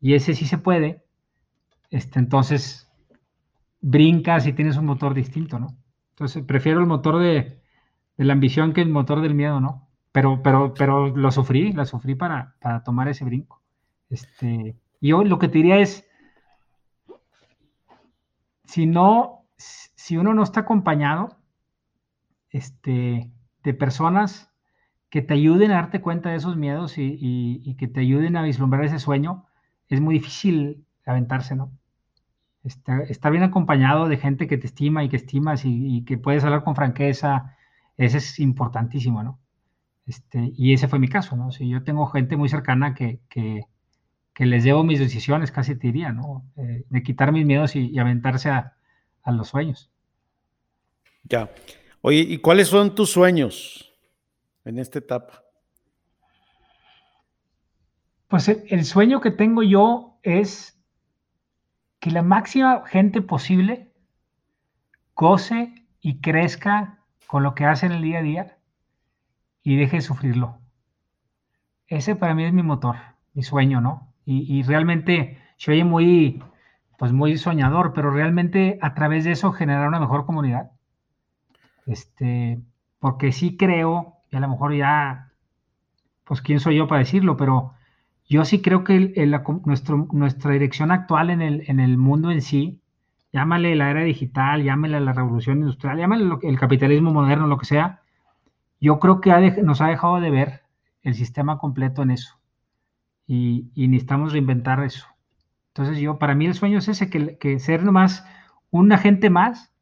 [0.00, 1.04] y ese sí se puede,
[1.90, 2.90] este, entonces,
[3.80, 5.76] brincas y tienes un motor distinto, ¿no?
[6.10, 7.60] Entonces, prefiero el motor de,
[8.16, 9.88] la ambición que el motor del miedo, ¿no?
[10.12, 13.62] Pero, pero, pero lo sufrí, la sufrí para, para tomar ese brinco.
[14.10, 16.06] Este, y lo que te diría es,
[18.64, 21.38] si no, si uno no está acompañado
[22.50, 23.30] este,
[23.62, 24.51] de personas
[25.12, 28.82] que te ayuden a darte cuenta de esos miedos y, que te ayuden a vislumbrar
[28.86, 29.44] ese sueño,
[29.90, 31.70] es muy difícil aventarse, ¿no?
[32.64, 36.64] Estar, bien acompañado de gente que te estima y que estimas y, que puedes hablar
[36.64, 37.54] con franqueza,
[37.98, 39.38] ese es importantísimo, ¿no?
[40.06, 41.52] Este, y ese fue mi caso, ¿no?
[41.52, 43.20] Si yo tengo gente muy cercana que,
[44.38, 46.42] les debo mis decisiones, casi te diría, ¿no?
[46.56, 48.76] Eh, de quitar mis miedos y, aventarse a,
[49.24, 49.90] a, los sueños.
[51.24, 51.50] Ya.
[52.00, 53.91] Oye, ¿y cuáles son tus sueños?
[54.64, 55.42] En esta etapa?
[58.28, 60.82] Pues el, sueño que tengo yo es
[61.98, 63.92] que la máxima gente posible
[65.14, 68.58] goce y crezca con lo que hace en el día a día
[69.62, 70.58] y deje de sufrirlo.
[71.86, 72.96] Ese para mí es mi motor,
[73.34, 74.14] mi sueño, ¿no?
[74.24, 76.42] Y, realmente se oye muy,
[76.96, 80.70] pues muy soñador, pero realmente a través de eso generar una mejor comunidad.
[81.86, 82.62] Este,
[82.98, 85.30] porque sí creo y a lo mejor ya,
[86.24, 87.74] pues quién soy yo para decirlo, pero
[88.26, 89.14] yo sí creo que
[90.12, 92.80] nuestra dirección actual en el, en el mundo en sí,
[93.30, 98.00] llámale la era digital, llámale la revolución industrial, llámale el capitalismo moderno, lo que sea,
[98.80, 99.30] yo creo que
[99.62, 100.62] nos ha dejado de ver
[101.02, 102.38] el sistema completo en eso.
[103.26, 105.06] Y, necesitamos reinventar eso.
[105.68, 108.26] Entonces yo, para mí el sueño es ese, que, que ser nomás
[108.70, 109.72] un agente más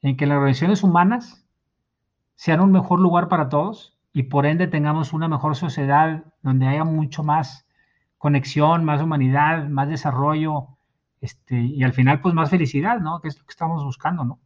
[0.00, 1.46] en que las organizaciones humanas
[2.40, 6.84] sean un mejor lugar para todos y por ende tengamos una mejor sociedad donde haya
[6.84, 7.66] mucho más
[8.16, 10.68] conexión, más humanidad, más desarrollo,
[11.20, 13.20] este, y al final pues más felicidad, ¿no?
[13.20, 14.38] Que es lo que estamos buscando, ¿no?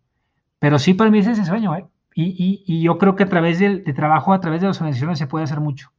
[0.58, 1.86] Pero sí para mí es ese sueño, ¿eh?
[2.16, 5.28] Y, yo creo que a través del de trabajo, a través de las organizaciones se
[5.28, 5.92] puede hacer mucho,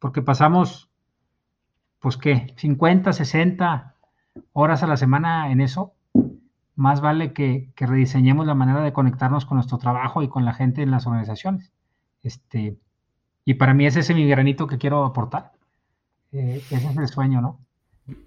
[0.00, 0.90] porque pasamos,
[1.98, 3.94] pues qué, 50, 60
[4.52, 5.94] horas a la semana en eso,
[6.78, 10.80] más vale que, rediseñemos la manera de conectarnos con nuestro trabajo y con la gente
[10.80, 11.72] en las organizaciones.
[12.22, 12.76] Este,
[13.44, 15.50] y para mí ese es mi granito que quiero aportar.
[16.30, 17.58] Eh, ese es el sueño, ¿no?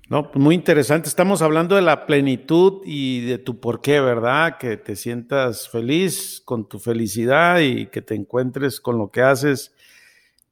[0.10, 1.08] No, pues muy interesante.
[1.08, 4.58] Estamos hablando de la plenitud y de tu porqué, ¿verdad?
[4.58, 9.74] Que te sientas feliz con tu felicidad y que te encuentres con lo que haces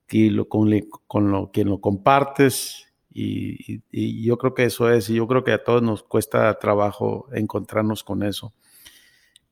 [0.09, 0.71] y lo, con,
[1.05, 5.51] con lo que lo compartes y, yo creo que eso es, y yo creo que
[5.51, 8.53] a todos nos cuesta trabajo encontrarnos con eso.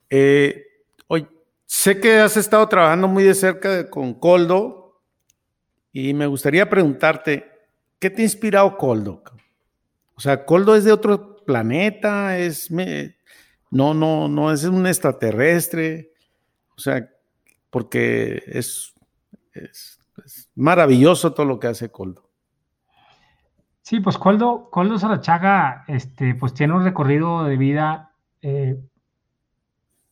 [0.10, 0.66] Eh,
[1.08, 1.28] hoy,
[1.66, 5.02] sé que has estado trabajando muy de cerca con Coldo
[5.92, 7.46] y me gustaría preguntarte,
[8.00, 9.24] ¿qué te ha inspirado Coldo?
[10.16, 12.70] O sea, Coldo es de otro planeta, es,
[13.72, 16.14] no, no, no es un extraterrestre,
[16.76, 17.10] o sea,
[17.70, 18.94] porque es
[20.56, 22.27] maravilloso todo lo que hace Coldo.
[23.88, 28.12] Sí, pues Coldo, Coldo Sarachaga, este, pues tiene un recorrido de vida
[28.42, 28.78] eh,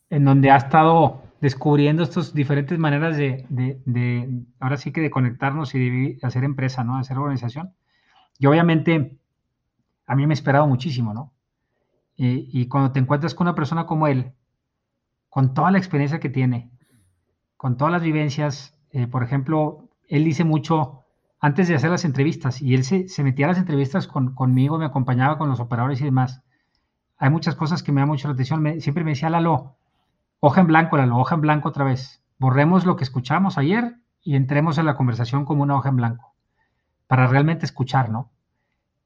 [0.09, 5.89] en donde ha estado descubriendo estas diferentes maneras de, ahora sí que de conectarnos y
[5.89, 6.95] de, hacer empresa, ¿no?
[6.95, 7.73] De hacer organización.
[8.39, 9.17] Y obviamente
[10.07, 11.33] a mí me ha esperado muchísimo, ¿no?
[12.15, 14.31] Y, cuando te encuentras con una persona como él,
[15.27, 16.71] con toda la experiencia que tiene,
[17.57, 21.04] con todas las vivencias, eh, por ejemplo, él dice mucho,
[21.45, 25.37] antes de hacer las entrevistas y él se, metía a las entrevistas conmigo, me acompañaba
[25.37, 26.41] con los operadores y demás.
[27.19, 28.81] Hay muchas cosas que me dan mucha atención.
[28.81, 29.75] siempre me decía Lalo,
[30.39, 32.23] hoja en blanco, Lalo, hoja en blanco otra vez.
[32.39, 36.33] Borremos lo que escuchamos ayer y entremos en la conversación como una hoja en blanco
[37.05, 38.31] para realmente escuchar, ¿no?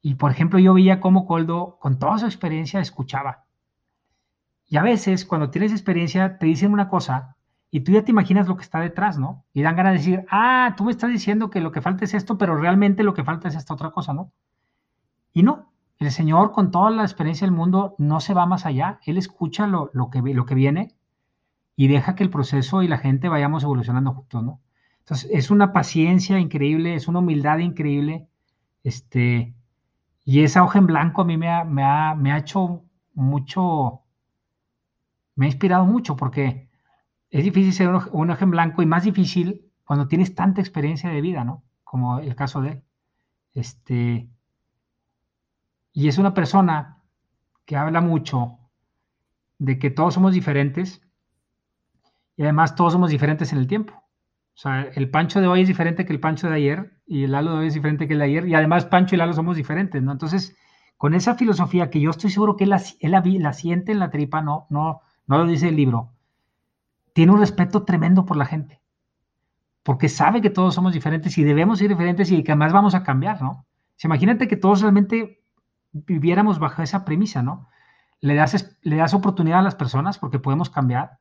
[0.00, 3.44] Y por ejemplo, yo veía cómo Coldo, con toda su experiencia, escuchaba.
[4.66, 7.36] Y a veces, cuando tienes experiencia, te dicen una cosa
[7.70, 9.44] y tú ya te imaginas lo que está detrás, ¿no?
[9.52, 12.14] Y dan ganas de decir, ah, tú me estás diciendo que lo que falta es
[12.14, 14.32] esto, pero realmente lo que falta es esta otra cosa, ¿no?
[15.32, 18.98] Y no, el Señor con toda la experiencia del mundo no se va más allá,
[19.04, 20.96] Él escucha lo, que, lo que viene
[21.76, 24.60] y deja que el proceso y la gente vayamos evolucionando juntos, ¿no?
[25.00, 28.28] Entonces, es una paciencia increíble, es una humildad increíble,
[28.82, 29.54] este,
[30.24, 32.82] y esa hoja en blanco a mí me ha, me ha, me ha hecho
[33.14, 34.02] mucho,
[35.36, 36.69] me ha inspirado mucho, porque
[37.30, 41.20] es difícil ser un, ojo en blanco y más difícil cuando tienes tanta experiencia de
[41.20, 41.62] vida, ¿no?
[41.84, 42.82] Como el caso de él.
[43.54, 44.28] Este,
[45.92, 47.02] y es una persona
[47.64, 48.58] que habla mucho
[49.58, 51.02] de que todos somos diferentes
[52.36, 53.94] y además todos somos diferentes en el tiempo.
[53.94, 57.32] O sea, el Pancho de hoy es diferente que el Pancho de ayer y el
[57.32, 59.56] Lalo de hoy es diferente que el de ayer y además Pancho y Lalo somos
[59.56, 60.12] diferentes, ¿no?
[60.12, 60.56] Entonces,
[60.96, 64.66] con esa filosofía que yo estoy seguro que él, la, siente en la tripa, no,
[64.68, 66.12] no, no lo dice el libro,
[67.12, 68.80] tiene un respeto tremendo por la gente,
[69.82, 73.02] porque sabe que todos somos diferentes y debemos ser diferentes y que además vamos a
[73.02, 73.66] cambiar, ¿no?
[74.02, 75.42] imagínate que todos realmente
[75.92, 77.68] viviéramos bajo esa premisa, ¿no?
[78.20, 81.18] Le das, le das oportunidad a las personas porque podemos cambiar,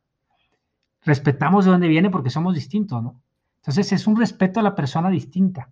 [1.01, 3.21] respetamos de dónde viene porque somos distintos, ¿no?
[3.57, 5.69] Entonces es un respeto a la persona distinta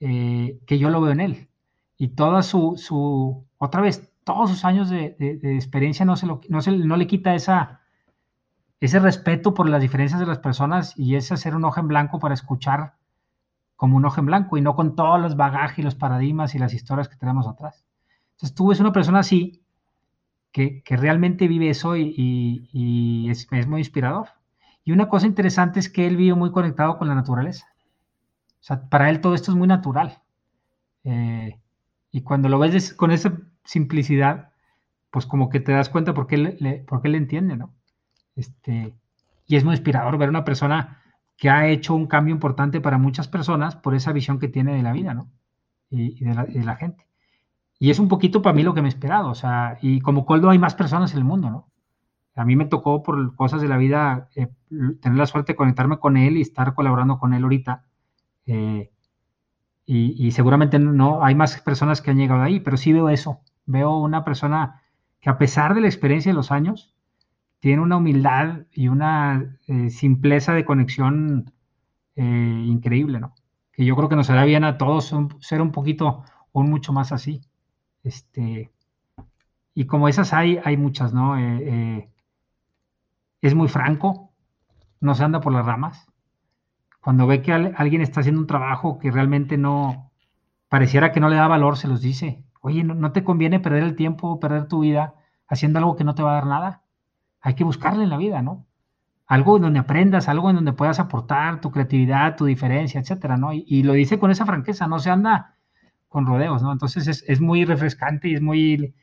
[0.00, 1.48] eh, que yo lo veo en él.
[1.96, 5.16] Y toda su, su otra vez, todos sus años de,
[5.56, 7.80] experiencia no, se lo, no, se, no le quita esa,
[8.80, 12.18] ese respeto por las diferencias de las personas y ese hacer un ojo en blanco
[12.18, 12.94] para escuchar
[13.76, 16.58] como un ojo en blanco y no con todos los bagajes y los paradigmas y
[16.58, 17.84] las historias que tenemos atrás.
[18.32, 19.62] Entonces tú ves una persona así
[20.52, 24.28] que, que realmente vive eso y, y, es, es, muy inspirador.
[24.84, 27.66] Y una cosa interesante es que él vive muy conectado con la naturaleza.
[28.60, 30.22] O sea, para él todo esto es muy natural.
[31.02, 31.58] Eh,
[32.10, 34.52] y cuando lo ves con esa simplicidad,
[35.10, 37.74] pues como que te das cuenta por qué le, por qué le entiende, ¿no?
[38.36, 38.94] Este,
[39.46, 41.02] y es muy inspirador ver una persona
[41.36, 44.82] que ha hecho un cambio importante para muchas personas por esa visión que tiene de
[44.82, 45.30] la vida, ¿no?
[45.90, 47.06] Y, de, la, gente.
[47.78, 50.26] Y es un poquito para mí lo que me he esperado, o sea, y como
[50.26, 51.68] Coldo hay más personas en el mundo, ¿no?
[52.36, 54.48] A mí me tocó por cosas de la vida eh,
[55.00, 57.84] tener la suerte de conectarme con él y estar colaborando con él ahorita.
[58.46, 58.90] Eh,
[59.86, 63.40] y, seguramente no hay más personas que han llegado ahí, pero sí veo eso.
[63.66, 64.82] Veo una persona
[65.20, 66.93] que a pesar de la experiencia de los años,
[67.64, 71.50] tiene una humildad y una eh, simpleza de conexión
[72.14, 73.34] increíble, ¿no?
[73.72, 77.10] Que yo creo que nos hará bien a todos ser un poquito o mucho más
[77.10, 77.40] así.
[78.02, 78.70] Este,
[79.72, 81.36] y como esas hay, hay muchas, ¿no?
[83.40, 84.30] es muy franco,
[85.00, 86.06] no se anda por las ramas.
[87.00, 90.12] Cuando ve que alguien está haciendo un trabajo que realmente no,
[90.68, 92.44] pareciera que no le da valor, se los dice.
[92.60, 95.14] Oye, no, te conviene perder el tiempo, perder tu vida
[95.48, 96.83] haciendo algo que no te va a dar nada.
[97.44, 98.64] Hay que buscarle en la vida, ¿no?
[99.26, 103.52] Algo en donde aprendas, algo en donde puedas aportar tu creatividad, tu diferencia, etcétera, ¿no?
[103.52, 105.54] Y, lo dice con esa franqueza, no se anda
[106.08, 106.72] con rodeos, ¿no?
[106.72, 108.94] Entonces es, muy refrescante y es muy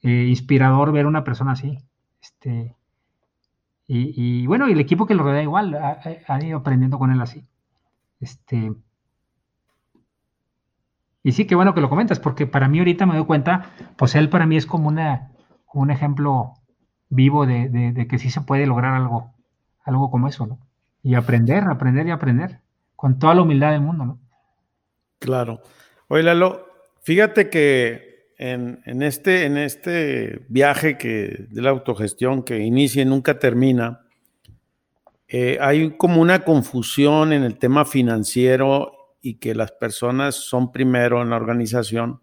[0.00, 1.76] eh, inspirador ver una persona así.
[2.22, 2.76] Este,
[3.88, 7.44] y, bueno, y el equipo que lo rodea igual, ha, ido aprendiendo con él así.
[8.20, 8.72] Este,
[11.24, 14.14] y sí, qué bueno que lo comentas, porque para mí ahorita me doy cuenta, pues
[14.14, 15.32] él para mí es como, una,
[15.74, 16.54] un ejemplo
[17.12, 19.32] vivo de, que sí se puede lograr algo,
[19.84, 20.58] algo como eso, ¿no?
[21.02, 22.60] Y aprender, aprender y aprender,
[22.96, 24.18] con toda la humildad del mundo, ¿no?
[25.18, 25.60] Claro.
[26.08, 26.66] Oye, Lalo,
[27.02, 33.38] fíjate que en, este, en este viaje que, de la autogestión que inicia y nunca
[33.38, 34.00] termina,
[35.28, 41.22] eh, hay como una confusión en el tema financiero y que las personas son primero
[41.22, 42.20] en la organización.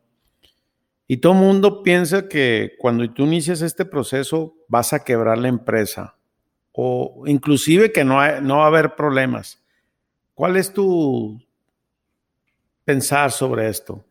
[1.12, 5.48] Y todo el mundo piensa que cuando tú inicias este proceso vas a quebrar la
[5.48, 6.18] empresa
[6.72, 9.60] o inclusive que no, no va a haber problemas.
[10.36, 11.42] ¿Cuál es tu
[12.86, 14.06] pensar sobre esto?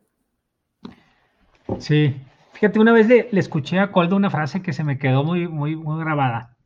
[1.78, 2.20] Sí,
[2.55, 5.76] fíjate, una vez le, escuché a Coldo una frase que se me quedó muy, muy,
[5.76, 6.57] muy grabada.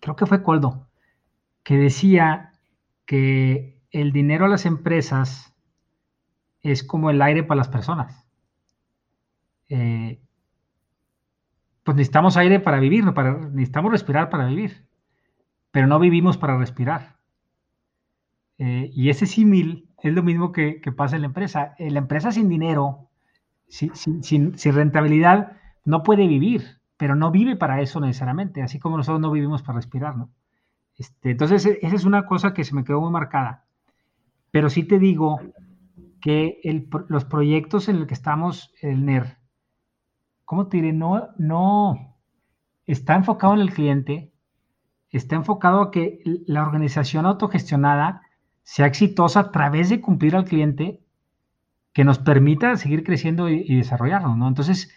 [0.00, 0.86] Creo que fue Coldo,
[1.64, 2.52] que decía
[3.06, 5.52] que el dinero a las empresas
[6.62, 8.27] es como el aire para las personas.
[9.68, 10.20] Eh,
[11.82, 14.86] pues necesitamos aire para vivir, para, necesitamos respirar para vivir,
[15.70, 17.16] pero no vivimos para respirar.
[18.58, 21.74] Eh, y ese símil es lo mismo que, pasa en la empresa.
[21.78, 23.08] En la empresa sin dinero
[23.68, 29.30] sin, rentabilidad no puede vivir, pero no vive para eso necesariamente, así como nosotros no
[29.30, 30.30] vivimos para respirar, ¿no?
[30.96, 33.64] Este, entonces, e, esa es una cosa que se me quedó muy marcada.
[34.50, 35.40] Pero sí te digo
[36.20, 36.60] que
[37.08, 39.37] los proyectos en los que estamos, el NER,
[40.48, 40.94] ¿cómo te diré?
[40.94, 42.16] No, no
[42.86, 44.32] está enfocado en el cliente,
[45.10, 48.22] está enfocado a que la organización autogestionada
[48.62, 51.02] sea exitosa a través de cumplir al cliente
[51.92, 54.48] que nos permita seguir creciendo y, desarrollarnos, ¿no?
[54.48, 54.90] Entonces,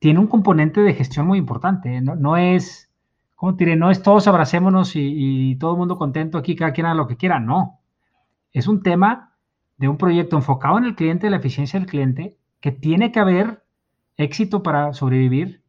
[0.00, 2.00] tiene un componente de gestión muy importante, ¿eh?
[2.00, 2.90] no, es,
[3.36, 3.76] ¿cómo te diré?
[3.76, 7.16] No es todos abracémonos y, todo el mundo contento aquí, cada quien haga lo que
[7.16, 7.78] quiera, no.
[8.52, 9.36] Es un tema
[9.76, 13.65] de un proyecto enfocado en el cliente, la eficiencia del cliente, que tiene que haber
[14.16, 15.62] éxito para sobrevivir.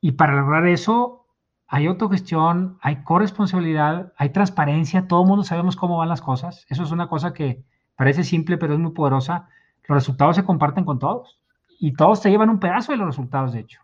[0.00, 1.26] Y para lograr eso
[1.66, 6.66] hay autogestión, hay corresponsabilidad, hay transparencia, todo el mundo sabemos cómo van las cosas.
[6.68, 7.64] Eso es una cosa que
[7.96, 9.48] parece simple, pero es muy poderosa.
[9.88, 11.40] Los resultados se comparten con todos.
[11.80, 13.80] Y todos te llevan un pedazo de los resultados, de hecho.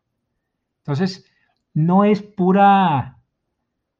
[0.82, 1.26] Entonces,
[1.74, 3.18] no es pura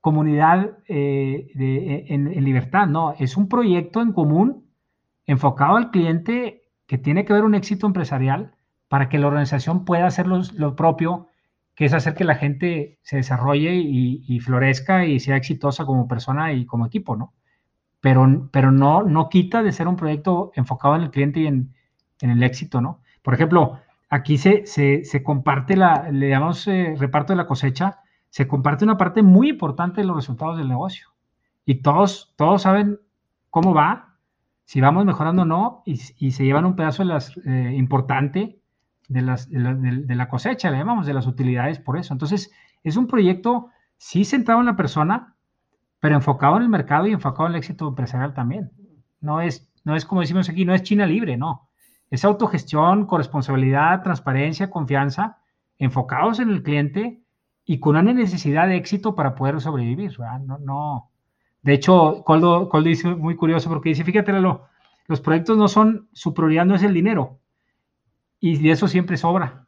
[0.01, 4.65] comunidad eh, de, en, libertad, no, es un proyecto en común
[5.27, 8.55] enfocado al cliente que tiene que ver un éxito empresarial,
[8.91, 11.29] para que la organización pueda hacer lo, propio,
[11.77, 16.53] que es hacer que la gente se desarrolle y, florezca y sea exitosa como persona
[16.53, 17.33] y como equipo, ¿no?
[18.01, 21.73] Pero, pero no, no quita de ser un proyecto enfocado en el cliente y en,
[22.19, 23.01] el éxito, ¿no?
[23.23, 23.79] Por ejemplo,
[24.09, 28.97] aquí se, se, comparte la, le llamamos eh, reparto de la cosecha, se comparte una
[28.97, 31.11] parte muy importante de los resultados del negocio.
[31.65, 32.99] Y todos, todos saben
[33.51, 34.17] cómo va,
[34.65, 38.60] si vamos mejorando o no, y, se llevan un pedazo de las, eh, importante
[39.11, 42.15] de, la, cosecha, le llamamos, de las utilidades por eso.
[42.15, 42.53] Entonces,
[42.85, 45.35] es un proyecto sí centrado en la persona,
[45.99, 48.71] pero enfocado en el mercado y enfocado en el éxito empresarial también.
[49.21, 51.69] No es, no es como decimos aquí, no es China libre, no.
[52.09, 55.39] Es autogestión, corresponsabilidad, transparencia, confianza,
[55.79, 57.21] enfocados en el cliente
[57.65, 60.17] y con una necesidad de éxito para poder sobrevivir.
[60.47, 61.11] No, no.
[61.63, 66.33] De hecho, Coldo, Coldo dice muy curioso porque dice, fíjate, los proyectos no son, su
[66.33, 67.40] prioridad no es el dinero,
[68.41, 69.67] y eso siempre sobra,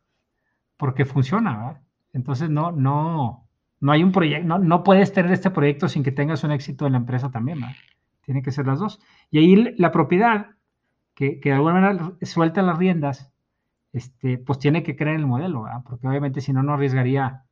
[0.79, 1.83] porque funciona, ¿verdad?
[2.15, 3.47] Entonces no, no,
[3.81, 6.87] no hay un proyecto, no, no, puedes tener este proyecto sin que tengas un éxito
[6.87, 7.77] en la empresa también, ¿verdad?
[8.25, 9.01] Tienen que ser las dos.
[9.31, 10.53] Y ahí la propiedad,
[11.15, 13.31] que, que de alguna manera suelta las riendas,
[13.93, 15.83] este, pues tiene que creer en el modelo, ¿verdad?
[15.85, 17.45] Porque obviamente si no, no arriesgaría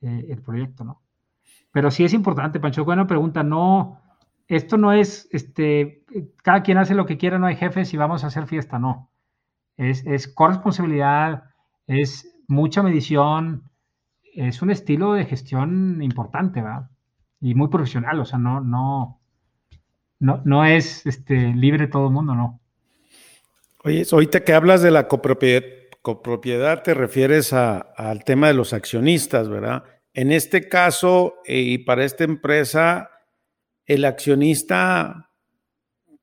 [0.00, 1.02] eh, el proyecto, ¿no?
[1.72, 4.00] Pero sí es importante, Pancho, buena pregunta, no,
[4.46, 6.04] esto no es, este,
[6.42, 9.10] cada quien hace lo que quiera, no hay jefes y vamos a hacer fiesta, no
[9.78, 11.44] es, corresponsabilidad,
[11.86, 13.70] es mucha medición,
[14.34, 16.90] es un estilo de gestión importante, ¿verdad?
[17.40, 19.20] Y muy profesional, o sea, no, no,
[20.18, 22.60] no, no es este, libre todo el mundo, ¿no?
[23.84, 25.62] Oye, ahorita que hablas de la copropiedad,
[26.02, 29.84] copropiedad te refieres al tema de los accionistas, ¿verdad?
[30.12, 33.10] En este caso, eh, y para esta empresa,
[33.86, 35.30] el accionista,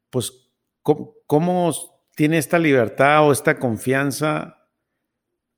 [0.09, 0.51] pues,
[0.81, 1.71] cómo
[2.15, 4.67] tiene esta libertad o esta confianza,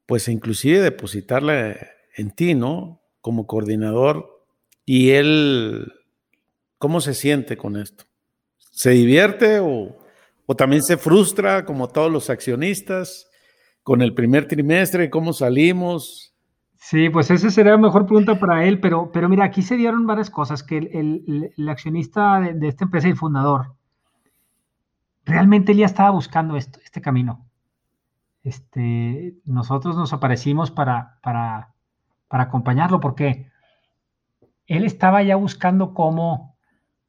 [0.05, 1.78] pues inclusive depositarla
[2.16, 3.01] en ti, ¿no?
[3.22, 4.43] Como coordinador.
[4.86, 5.93] Y él,
[6.78, 8.05] ¿cómo se siente con esto?
[8.58, 9.97] ¿Se divierte o,
[10.45, 13.30] o también se frustra como todos los accionistas
[13.84, 15.10] con el primer trimestre?
[15.10, 16.36] ¿Cómo salimos?
[16.76, 20.05] Sí, pues esa sería la mejor pregunta para él, pero, pero mira, aquí se dieron
[20.08, 23.76] varias cosas, que el, el, accionista de, de, esta empresa el fundador,
[25.28, 27.45] realmente ya estaba buscando esto, este camino.
[28.43, 31.73] Este, nosotros nos aparecimos para, para,
[32.30, 33.51] para acompañarlo porque
[34.65, 36.55] él estaba ya buscando cómo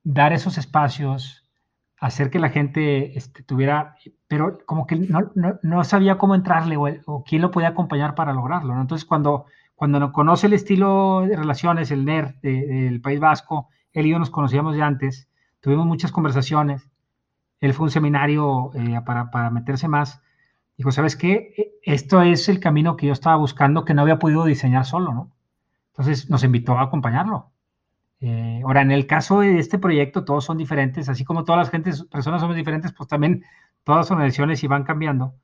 [0.02, 1.48] dar esos espacios,
[2.00, 3.94] hacer que la gente este, tuviera,
[4.26, 5.30] pero como que no,
[5.62, 8.80] no, sabía cómo entrarle o, quién lo podía acompañar para lograrlo.
[8.80, 9.46] Entonces, cuando,
[9.76, 14.30] cuando conoce el estilo de relaciones, el NER del País Vasco, él y yo nos
[14.30, 15.28] conocíamos ya antes,
[15.60, 16.88] tuvimos muchas conversaciones
[17.61, 20.22] él fue un seminario eh, para, meterse más.
[20.76, 21.54] Dijo, ¿sabes qué?
[21.56, 25.12] E, esto es el camino que yo estaba buscando que no había podido diseñar solo,
[25.12, 25.32] ¿no?
[25.92, 27.50] Entonces nos invitó a acompañarlo.
[28.20, 31.70] Eh, ahora, en el caso de este proyecto, todos son diferentes, así como todas las
[31.70, 33.44] gentes, personas somos diferentes, pues también
[33.84, 35.34] todas son organizaciones y van cambiando.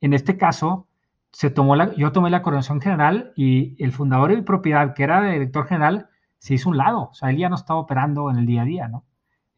[0.00, 0.88] En este caso,
[1.32, 5.22] se tomó la, yo tomé la coordinación general y el fundador de propiedad, que era
[5.22, 6.08] director general,
[6.38, 7.08] se hizo un lado.
[7.10, 9.04] O sea, él ya no estaba operando en el día a día, ¿no?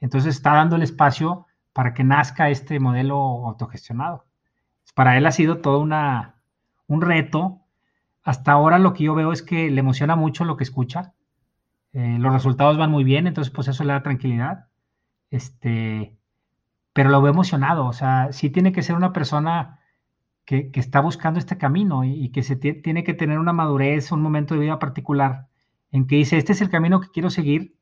[0.01, 1.46] Entonces está dando el espacio
[1.77, 4.25] para que nazca este modelo autogestionado.
[4.95, 6.37] Para él ha sido todo una,
[6.87, 7.61] un reto.
[8.23, 11.13] Hasta ahora lo que yo veo es que le emociona mucho lo que escucha.
[11.93, 14.69] Eh, los resultados van muy bien, entonces pues eso le da tranquilidad.
[15.31, 16.17] Este,
[16.95, 19.81] pero lo veo emocionado, o sea, sí tiene que ser una persona
[20.47, 24.23] que, está buscando este camino y, y que se tiene que tener una madurez, un
[24.23, 25.49] momento de vida particular
[25.91, 27.76] en que dice, este es el camino que quiero seguir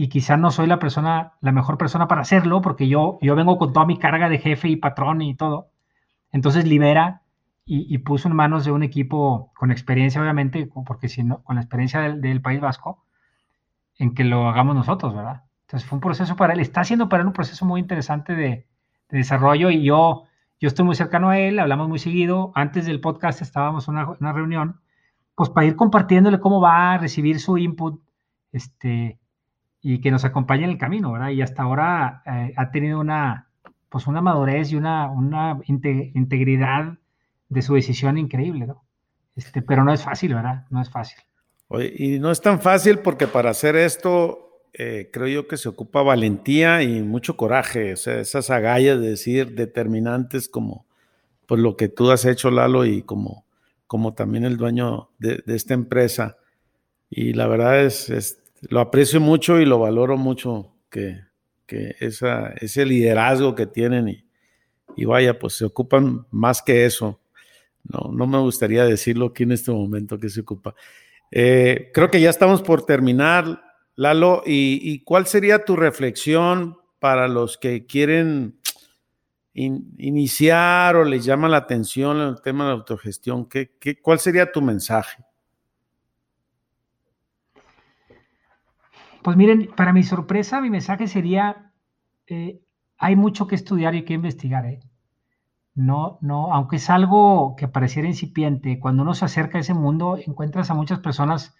[0.00, 3.58] y quizá no soy la persona, la mejor persona para hacerlo, porque yo, yo vengo
[3.58, 5.72] con toda mi carga de jefe y patrón y todo.
[6.30, 7.22] Entonces libera
[7.64, 11.62] y, puso en manos de un equipo con experiencia, obviamente, porque si no, con la
[11.62, 13.04] experiencia del, País Vasco,
[13.96, 15.42] en que lo hagamos nosotros, ¿verdad?
[15.62, 18.68] Entonces fue un proceso para él, está haciendo para él un proceso muy interesante de,
[19.10, 20.26] desarrollo y yo,
[20.60, 22.52] yo estoy muy cercano a él, hablamos muy seguido.
[22.54, 24.80] Antes del podcast estábamos en una, una reunión,
[25.34, 28.00] pues para ir compartiéndole cómo va, a recibir su input,
[28.52, 29.18] este,
[29.80, 31.30] y que nos acompañe en el camino, ¿verdad?
[31.30, 33.48] Y hasta ahora eh, ha tenido una,
[33.88, 36.98] pues una madurez y una, una integridad
[37.48, 38.84] de su decisión increíble, ¿no?
[39.36, 40.66] Este, pero no es fácil, ¿verdad?
[40.70, 41.18] No es fácil.
[41.68, 45.68] Oye, y no es tan fácil porque para hacer esto, eh, creo yo que se
[45.68, 50.86] ocupa valentía y mucho coraje, o sea, esas agallas de decir determinantes como
[51.46, 53.46] pues lo que tú has hecho, Lalo, y como,
[53.86, 56.36] como también el dueño de, de esta empresa.
[57.08, 61.26] Y la verdad es, es lo aprecio mucho y lo valoro mucho que,
[62.00, 64.24] esa, ese liderazgo que tienen
[64.96, 67.20] y, vaya, pues se ocupan más que eso
[67.88, 70.74] no, no me gustaría decirlo aquí en este momento que se ocupa.
[71.30, 73.62] Eh, creo que ya estamos por terminar,
[73.96, 78.60] Lalo, y, ¿cuál sería tu reflexión para los que quieren
[79.54, 83.48] iniciar o les llama la atención el tema de la autogestión?
[83.48, 85.24] ¿Qué, cuál sería tu mensaje?
[89.22, 91.72] Pues miren, para mi sorpresa, mi mensaje sería,
[92.26, 92.60] eh,
[92.98, 94.66] hay mucho que estudiar y que investigar.
[94.66, 94.80] ¿eh?
[95.74, 100.18] No, no, aunque es algo que pareciera incipiente, cuando uno se acerca a ese mundo,
[100.24, 101.56] encuentras a muchas personas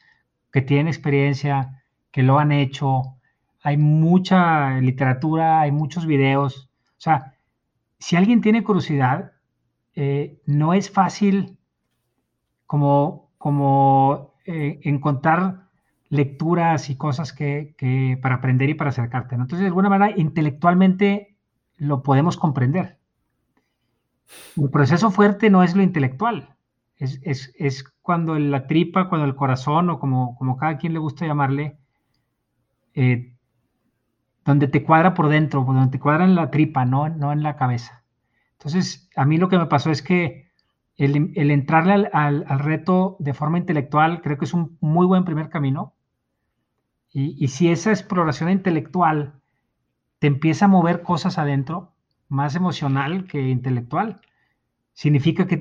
[0.52, 3.16] que tienen experiencia, que lo han hecho,
[3.62, 6.70] hay mucha literatura, hay muchos videos.
[6.92, 7.34] O sea,
[7.98, 9.32] si alguien tiene curiosidad,
[9.94, 11.58] eh, no es fácil
[12.66, 15.67] como, como eh, encontrar
[16.10, 19.34] lecturas y cosas que, para aprender y para acercarte.
[19.34, 21.36] Entonces, de alguna manera, intelectualmente
[21.76, 22.98] lo podemos comprender.
[24.56, 26.54] El proceso fuerte no es lo intelectual,
[26.98, 31.78] es, cuando la tripa, cuando el corazón o como, como cada quien le gusta llamarle,
[32.94, 33.32] eh,
[34.44, 37.56] donde te cuadra por dentro, donde te cuadra en la tripa, no, no en la
[37.56, 38.02] cabeza.
[38.52, 40.48] Entonces, a mí lo que me pasó es que
[40.96, 45.94] el, entrarle al, reto de forma intelectual creo que es un muy buen primer camino.
[47.20, 49.32] Y, si esa exploración intelectual
[50.20, 51.92] te empieza a mover cosas adentro,
[52.28, 54.20] más emocional que intelectual,
[54.92, 55.56] significa que,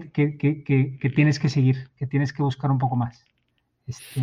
[1.16, 3.26] tienes que seguir, que tienes que buscar un poco más.
[3.88, 4.22] Este,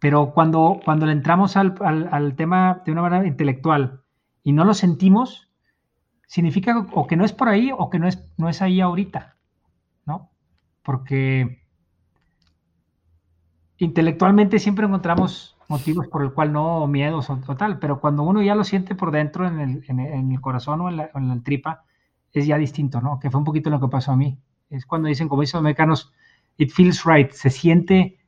[0.00, 4.00] pero cuando, cuando le entramos al, tema de una manera intelectual
[4.42, 5.48] y no lo sentimos,
[6.26, 9.36] significa o que no es por ahí o que no es, no es ahí ahorita,
[10.04, 10.30] ¿no?
[10.82, 11.62] Porque
[13.78, 18.56] intelectualmente siempre encontramos motivos por el cual no, miedos o, tal, pero cuando uno ya
[18.56, 21.84] lo siente por dentro en el, en el, corazón o en la, en la, tripa,
[22.32, 23.20] es ya distinto, ¿no?
[23.20, 24.36] Que fue un poquito lo que pasó a mí.
[24.68, 26.12] Es cuando dicen, como dicen los americanos,
[26.56, 28.18] it feels right, se siente,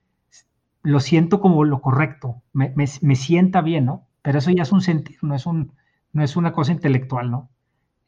[0.82, 4.06] lo siento como lo correcto, me, me, me sienta bien, ¿no?
[4.22, 5.72] Pero eso ya es un sentir, no es, un,
[6.12, 7.50] no es una cosa intelectual, ¿no?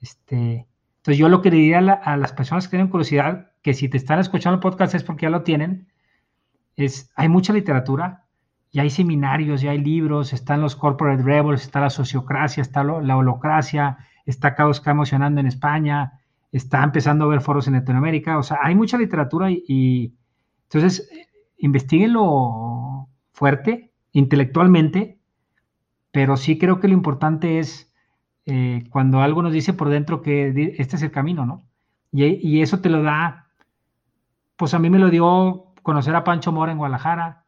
[0.00, 0.68] Este,
[0.98, 3.96] entonces yo lo que diría a, a las personas que tienen curiosidad, que si te
[3.96, 5.88] están escuchando el podcast es porque ya lo tienen,
[6.76, 8.23] es, hay mucha literatura,
[8.74, 13.16] ya hay seminarios, ya hay libros, están los corporate rebels, está la sociocracia, está la
[13.16, 16.20] holocracia, está Caos emocionando en España,
[16.50, 20.12] está empezando a ver foros en Latinoamérica, o sea, hay mucha literatura y,
[20.64, 21.08] entonces
[21.56, 25.20] investiguenlo fuerte, intelectualmente,
[26.10, 27.92] pero sí creo que lo importante es
[28.44, 31.62] eh, cuando algo nos dice por dentro que este es el camino, ¿no?
[32.10, 33.46] Y, y, eso te lo da,
[34.56, 37.43] pues a mí me lo dio conocer a Pancho Mora en Guadalajara,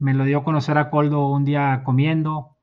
[0.00, 2.56] me lo dio a conocer a Coldo un día comiendo,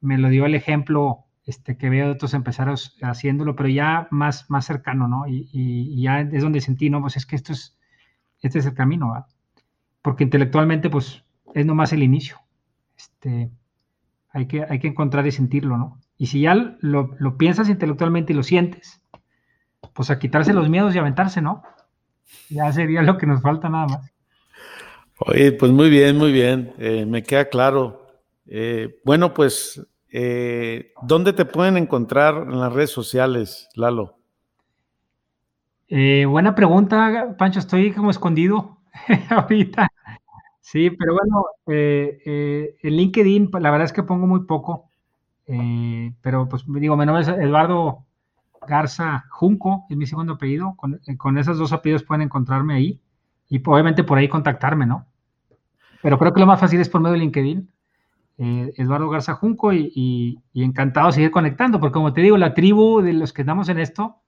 [0.00, 4.48] me lo dio el ejemplo este, que veo de otros empresarios haciéndolo, pero ya más,
[4.50, 5.26] más cercano, ¿no?
[5.26, 7.78] Y, ya es donde sentí, no, pues es que esto es,
[8.40, 9.26] este es el camino, ¿verdad?
[10.02, 11.24] Porque intelectualmente, pues,
[11.54, 12.36] es nomás el inicio.
[12.96, 13.50] Este,
[14.30, 15.98] hay, que, hay que encontrar y sentirlo, ¿no?
[16.18, 19.02] Y si ya lo, lo piensas intelectualmente y lo sientes,
[19.94, 21.62] pues a quitarse los miedos y aventarse, ¿no?
[22.50, 24.12] Ya sería lo que nos falta nada más.
[25.18, 28.06] Oye, pues muy bien, muy bien, eh, me queda claro.
[28.46, 34.16] Eh, bueno, pues, eh, ¿dónde te pueden encontrar en las redes sociales, Lalo?
[36.26, 38.78] buena pregunta, Pancho, estoy como escondido
[39.30, 39.88] ahorita.
[40.60, 44.88] Sí, pero bueno, en LinkedIn, la verdad es que pongo muy poco,
[46.22, 48.06] pero pues digo, mi nombre es Eduardo
[48.66, 53.00] Garza Junco, es mi segundo apellido, con, con esos dos apellidos pueden encontrarme ahí
[53.52, 55.04] y obviamente por ahí contactarme, ¿no?
[56.00, 57.70] Pero creo que lo más fácil es por medio de LinkedIn.
[58.38, 63.02] Eh, Eduardo Garza Junco y, encantado de seguir conectando, porque como te digo, la tribu
[63.02, 64.22] de los que estamos en esto,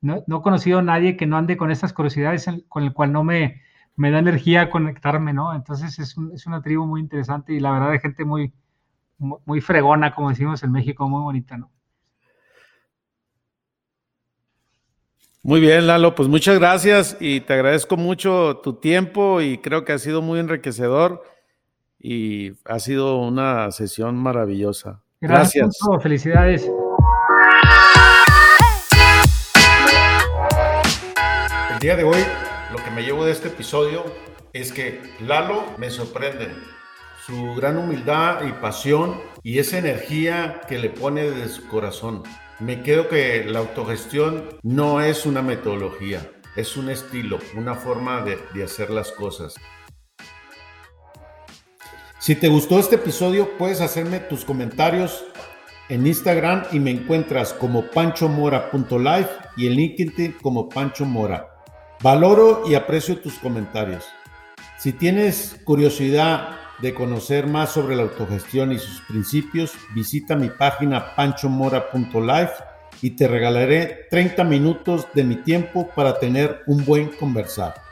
[0.00, 3.24] no, he conocido a nadie que no ande con estas curiosidades con el cual no
[3.24, 3.60] me,
[3.96, 5.52] me da energía conectarme, ¿no?
[5.52, 8.52] Entonces es, es, una tribu muy interesante y la verdad de gente muy,
[9.18, 11.72] muy fregona, como decimos en México, muy bonita, ¿no?
[15.42, 19.92] Muy bien, Lalo, pues muchas gracias y te agradezco mucho tu tiempo y creo que
[19.92, 21.22] ha sido muy enriquecedor
[21.98, 25.00] y ha sido una sesión maravillosa.
[25.18, 25.78] Gracias.
[25.80, 26.02] gracias.
[26.02, 26.70] Felicidades.
[31.72, 32.22] El día de hoy,
[32.70, 34.04] lo que me llevo de este episodio
[34.52, 36.48] es que Lalo me sorprende.
[37.24, 42.24] Su gran humildad y pasión y esa energía que le pone desde su corazón
[42.60, 48.62] me quedo que la autogestión no es una metodología, es un estilo, una forma de,
[48.62, 49.54] hacer las cosas.
[52.18, 55.24] Si te gustó este episodio, puedes hacerme tus comentarios
[55.88, 61.48] en Instagram y me encuentras como panchomora.life y en LinkedIn como Pancho Mora.
[62.02, 64.04] Valoro y aprecio tus comentarios.
[64.78, 71.14] Si tienes curiosidad de conocer más sobre la autogestión y sus principios, visita mi página
[71.14, 72.52] panchomora.life
[73.02, 77.89] y te regalaré 30 minutos de mi tiempo para tener un buen conversar.